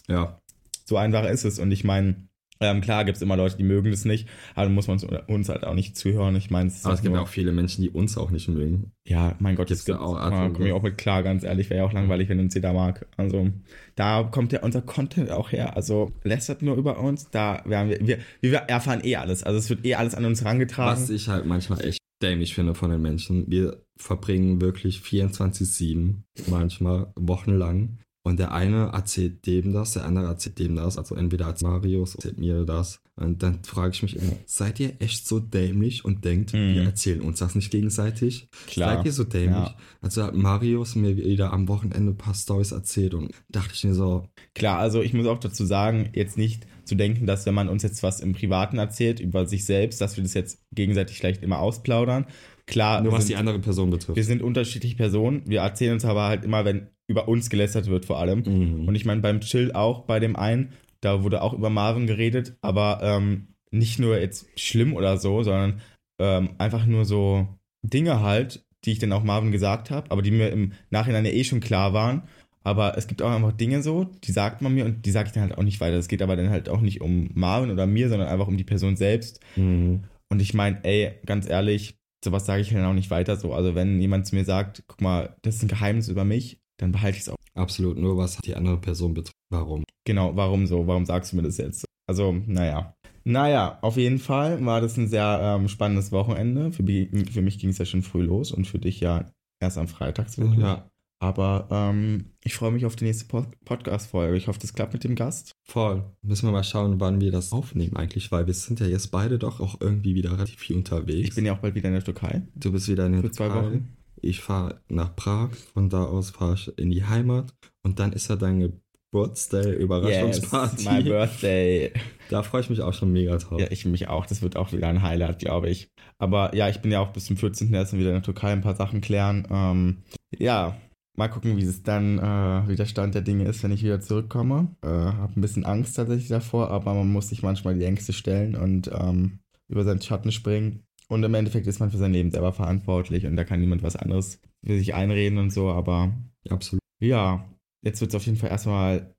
[0.09, 0.41] ja,
[0.85, 1.59] So einfach ist es.
[1.59, 2.26] Und ich meine,
[2.61, 5.49] Ähm, klar gibt es immer Leute, die mögen das nicht, aber dann muss man uns
[5.49, 6.35] halt auch nicht zuhören.
[6.37, 8.93] Ich meine, aber es gibt ja auch viele Menschen, die uns auch nicht mögen.
[9.07, 11.69] Ja, mein Gott, das gibt auch auch, Art- komme ich auch mit klar, ganz ehrlich,
[11.71, 13.07] wäre ja auch langweilig, wenn uns jeder mag.
[13.17, 13.51] Also
[13.95, 15.77] da kommt ja unser Content auch her.
[15.77, 19.43] Also lästert nur über uns, da werden wir, wir, wir erfahren eh alles.
[19.45, 21.01] Also es wird eh alles an uns herangetragen.
[21.03, 23.45] Was ich halt manchmal echt dämlich finde von den Menschen.
[23.51, 27.99] Wir verbringen wirklich 24-7, manchmal wochenlang.
[28.27, 30.99] Und der eine erzählt dem das, der andere erzählt dem das.
[30.99, 32.99] Also entweder als Marius erzählt mir das.
[33.15, 36.75] Und dann frage ich mich immer, seid ihr echt so dämlich und denkt, Mhm.
[36.75, 38.49] wir erzählen uns das nicht gegenseitig?
[38.67, 38.97] Klar.
[38.97, 39.69] Seid ihr so dämlich?
[39.69, 39.77] Ja.
[40.01, 43.95] Also hat Marius mir wieder am Wochenende ein paar Stories erzählt und dachte ich mir
[43.95, 47.69] so, Klar, also ich muss auch dazu sagen, jetzt nicht zu denken, dass wenn man
[47.69, 51.45] uns jetzt was im Privaten erzählt über sich selbst, dass wir das jetzt gegenseitig vielleicht
[51.45, 52.27] immer ausplaudern.
[52.67, 54.17] Klar, nur was sind, die andere Person betrifft.
[54.17, 55.43] wir sind unterschiedliche Personen.
[55.47, 58.43] Wir erzählen uns aber halt immer, wenn über uns gelästert wird vor allem.
[58.45, 58.89] Mhm.
[58.89, 62.57] Und ich meine, beim Chill auch, bei dem einen, da wurde auch über Marvin geredet,
[62.63, 65.81] aber ähm, nicht nur jetzt schlimm oder so, sondern
[66.21, 67.47] ähm, einfach nur so
[67.83, 71.33] Dinge halt, die ich dann auch Marvin gesagt habe, aber die mir im Nachhinein ja
[71.33, 72.23] eh schon klar waren.
[72.65, 75.33] Aber es gibt auch einfach Dinge so, die sagt man mir und die sage ich
[75.33, 75.97] dann halt auch nicht weiter.
[75.97, 78.65] Es geht aber dann halt auch nicht um Marvin oder mir, sondern einfach um die
[78.65, 79.39] Person selbst.
[79.55, 80.03] Mhm.
[80.29, 81.95] Und ich meine, ey, ganz ehrlich,
[82.25, 83.53] sowas sage ich dann auch nicht weiter so.
[83.53, 86.93] Also wenn jemand zu mir sagt, guck mal, das ist ein Geheimnis über mich, dann
[86.93, 87.37] behalte ich es auch.
[87.55, 89.37] Absolut, nur was die andere Person betrifft.
[89.51, 89.85] Warum?
[90.05, 90.87] Genau, warum so?
[90.87, 91.85] Warum sagst du mir das jetzt?
[92.09, 92.95] Also, naja.
[93.25, 96.71] Naja, auf jeden Fall war das ein sehr ähm, spannendes Wochenende.
[96.71, 99.27] Für, für mich ging es ja schon früh los und für dich ja
[99.61, 100.29] erst am Freitag.
[100.29, 100.45] so.
[100.45, 100.89] Ja,
[101.19, 104.37] Aber ähm, ich freue mich auf die nächste Pod Podcast-Folge.
[104.37, 105.53] Ich hoffe, das klappt mit dem Gast.
[105.65, 106.05] voll.
[106.23, 109.39] Müssen wir mal schauen, wann wir das aufnehmen eigentlich, weil wir sind ja jetzt beide
[109.39, 111.29] doch auch irgendwie wieder relativ viel unterwegs.
[111.31, 113.31] Ich bin ja auch bald wieder in der Türkei du bist wieder in den für
[113.31, 113.67] zwei Türkei.
[113.67, 113.97] Wochen.
[114.21, 117.53] Ich fahre nach Prag, von da aus fahre ich in die Heimat
[117.83, 118.73] und dann ist ja dein
[119.13, 120.85] Geburtstag-Überraschungsparty.
[120.85, 121.93] Yes, my birthday.
[122.31, 123.61] da freue ich mich auch schon mega drauf.
[123.61, 124.27] Ja, ich mich auch.
[124.27, 125.91] Das wird auch wieder ein Highlight, glaube ich.
[126.19, 127.73] Aber ja, ich bin ja auch bis zum 14.
[127.73, 129.47] erst wieder in der Türkei ein paar Sachen klären.
[129.51, 129.99] Ähm,
[130.39, 130.77] ja,
[131.17, 134.01] mal gucken, wie es dann, äh, wie der Stand der Dinge ist, wenn ich wieder
[134.01, 134.69] zurückkomme.
[134.83, 138.55] Äh, hab ein bisschen Angst tatsächlich davor, aber man muss sich manchmal die Ängste stellen
[138.55, 140.83] und ähm, über seinen Schatten springen.
[141.09, 143.97] Und im Endeffekt ist man für sein Leben selber verantwortlich und da kann niemand was
[143.97, 145.71] anderes für sich einreden und so.
[145.71, 146.13] Aber
[146.49, 146.83] Absolut.
[147.01, 147.45] ja,
[147.83, 149.15] jetzt wird es auf jeden Fall erstmal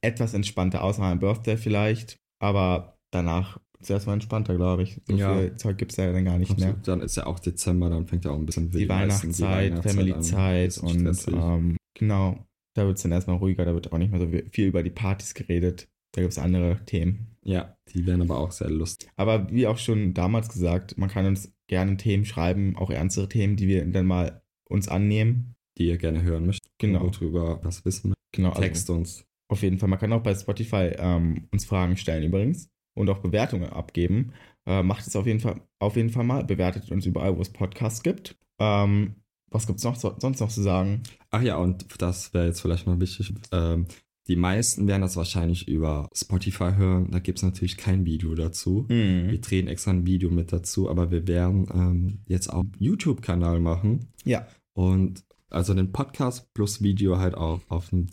[0.00, 2.18] etwas entspannter, außer meinem Birthday vielleicht.
[2.38, 5.00] Aber danach ist erstmal entspannter, glaube ich.
[5.06, 5.36] So Ja.
[5.38, 6.68] viel Zeug gibt es ja dann gar nicht mehr.
[6.68, 6.88] Absolut.
[6.88, 10.78] Dann ist ja auch Dezember, dann fängt ja auch ein bisschen Die meisten Weihnachtszeit, Family-Zeit
[10.78, 14.28] und ähm, genau, da wird es dann erstmal ruhiger, da wird auch nicht mehr so
[14.50, 15.88] viel über die Partys geredet.
[16.12, 17.36] Da gibt es andere Themen.
[17.42, 19.08] ja, die werden aber auch sehr lustig.
[19.16, 23.56] Aber wie auch schon damals gesagt, man kann uns gerne Themen schreiben, auch ernstere Themen,
[23.56, 25.54] die wir dann mal uns annehmen.
[25.76, 26.70] Die ihr gerne hören möchtet.
[26.78, 27.08] Genau.
[27.10, 28.14] Drüber was wissen.
[28.32, 29.24] Genau, also Text uns.
[29.48, 29.88] auf jeden Fall.
[29.88, 34.32] Man kann auch bei Spotify ähm, uns Fragen stellen übrigens und auch Bewertungen abgeben.
[34.66, 36.44] Äh, macht es auf jeden Fall, auf jeden Fall mal.
[36.44, 38.36] Bewertet uns überall, wo es Podcasts gibt.
[38.58, 39.16] Ähm,
[39.50, 41.02] was gibt es noch, so, sonst noch zu sagen?
[41.30, 43.34] Ach ja, und das wäre jetzt vielleicht noch wichtig.
[43.52, 43.86] Ähm,
[44.26, 47.10] die meisten werden das wahrscheinlich über Spotify hören.
[47.10, 48.86] Da gibt es natürlich kein Video dazu.
[48.88, 49.30] Mhm.
[49.30, 53.60] Wir drehen extra ein Video mit dazu, aber wir werden ähm, jetzt auch einen YouTube-Kanal
[53.60, 54.08] machen.
[54.24, 54.46] Ja.
[54.72, 55.24] Und
[55.54, 58.06] also den Podcast plus Video halt auch auf dem,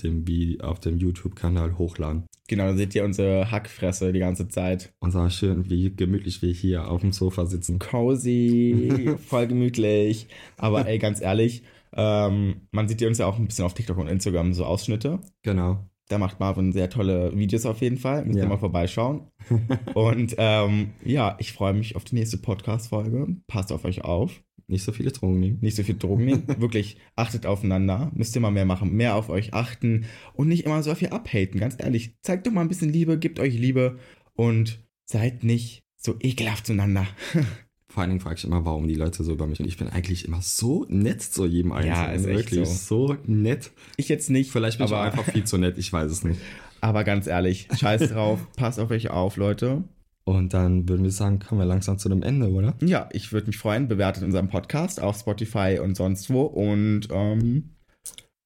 [0.62, 2.26] auf dem YouTube-Kanal hochladen.
[2.48, 4.94] Genau, da seht ihr unsere Hackfresse die ganze Zeit.
[5.00, 7.80] Und sah schön, wie gemütlich wir hier auf dem Sofa sitzen.
[7.80, 10.28] Cozy, voll gemütlich.
[10.58, 11.64] Aber ey, ganz ehrlich,
[11.94, 15.20] ähm, man sieht uns ja auch ein bisschen auf TikTok und Instagram so Ausschnitte.
[15.44, 15.86] Genau.
[16.10, 18.26] Da macht Marvin sehr tolle Videos auf jeden Fall.
[18.26, 18.50] Müsst ihr Ja.
[18.50, 19.28] mal vorbeischauen.
[19.94, 23.38] und ähm, ja, ich freue mich auf die nächste Podcast-Folge.
[23.48, 24.44] Passt auf euch auf.
[24.72, 25.58] Nicht so viele Drogen nehmen.
[25.62, 26.44] Nicht so viel Drogen nehmen.
[26.58, 28.10] Wirklich, achtet aufeinander.
[28.16, 28.94] Müsst ihr mal mehr machen.
[28.94, 30.06] Mehr auf euch achten.
[30.34, 31.60] Und nicht immer so viel abhaten.
[31.60, 32.16] Ganz ehrlich.
[32.22, 33.20] Zeigt doch mal ein bisschen Liebe.
[33.20, 34.00] Gebt euch Liebe.
[34.34, 37.06] Und seid nicht so ekelhaft zueinander.
[37.90, 39.60] Vor allen Dingen frage ich immer, warum die Leute so über mich.
[39.60, 41.96] Und ich bin eigentlich immer so nett zu jedem Einzelnen.
[41.98, 43.18] Ja, ist echt Wirklich so.
[43.26, 43.72] nett.
[43.98, 44.52] Ich jetzt nicht.
[44.52, 46.40] Vielleicht bin ich aber, einfach viel zu nett, ich weiß es nicht.
[46.80, 48.48] aber ganz ehrlich, scheiß drauf.
[48.56, 49.84] Passt auf euch auf, Leute.
[50.32, 52.74] Und dann würden wir sagen, kommen wir langsam zu dem Ende, oder?
[52.82, 53.88] Ja, ich würde mich freuen.
[53.90, 56.44] Bewertet unseren Podcast auf Spotify und sonst wo.
[56.44, 57.72] Und ähm,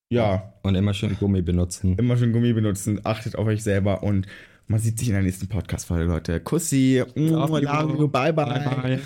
[0.10, 1.96] ja, Und immer schön Gummi benutzen.
[1.98, 3.02] immer schön Gummi benutzen.
[3.04, 4.26] Achtet auf euch selber und
[4.68, 6.40] man sieht sich in der nächsten Podcast-Folge, Leute.
[6.40, 7.04] Kussi.
[7.16, 7.68] Love you.
[7.68, 8.08] Love you.
[8.08, 8.46] Bye, bye.
[8.82, 9.00] bye.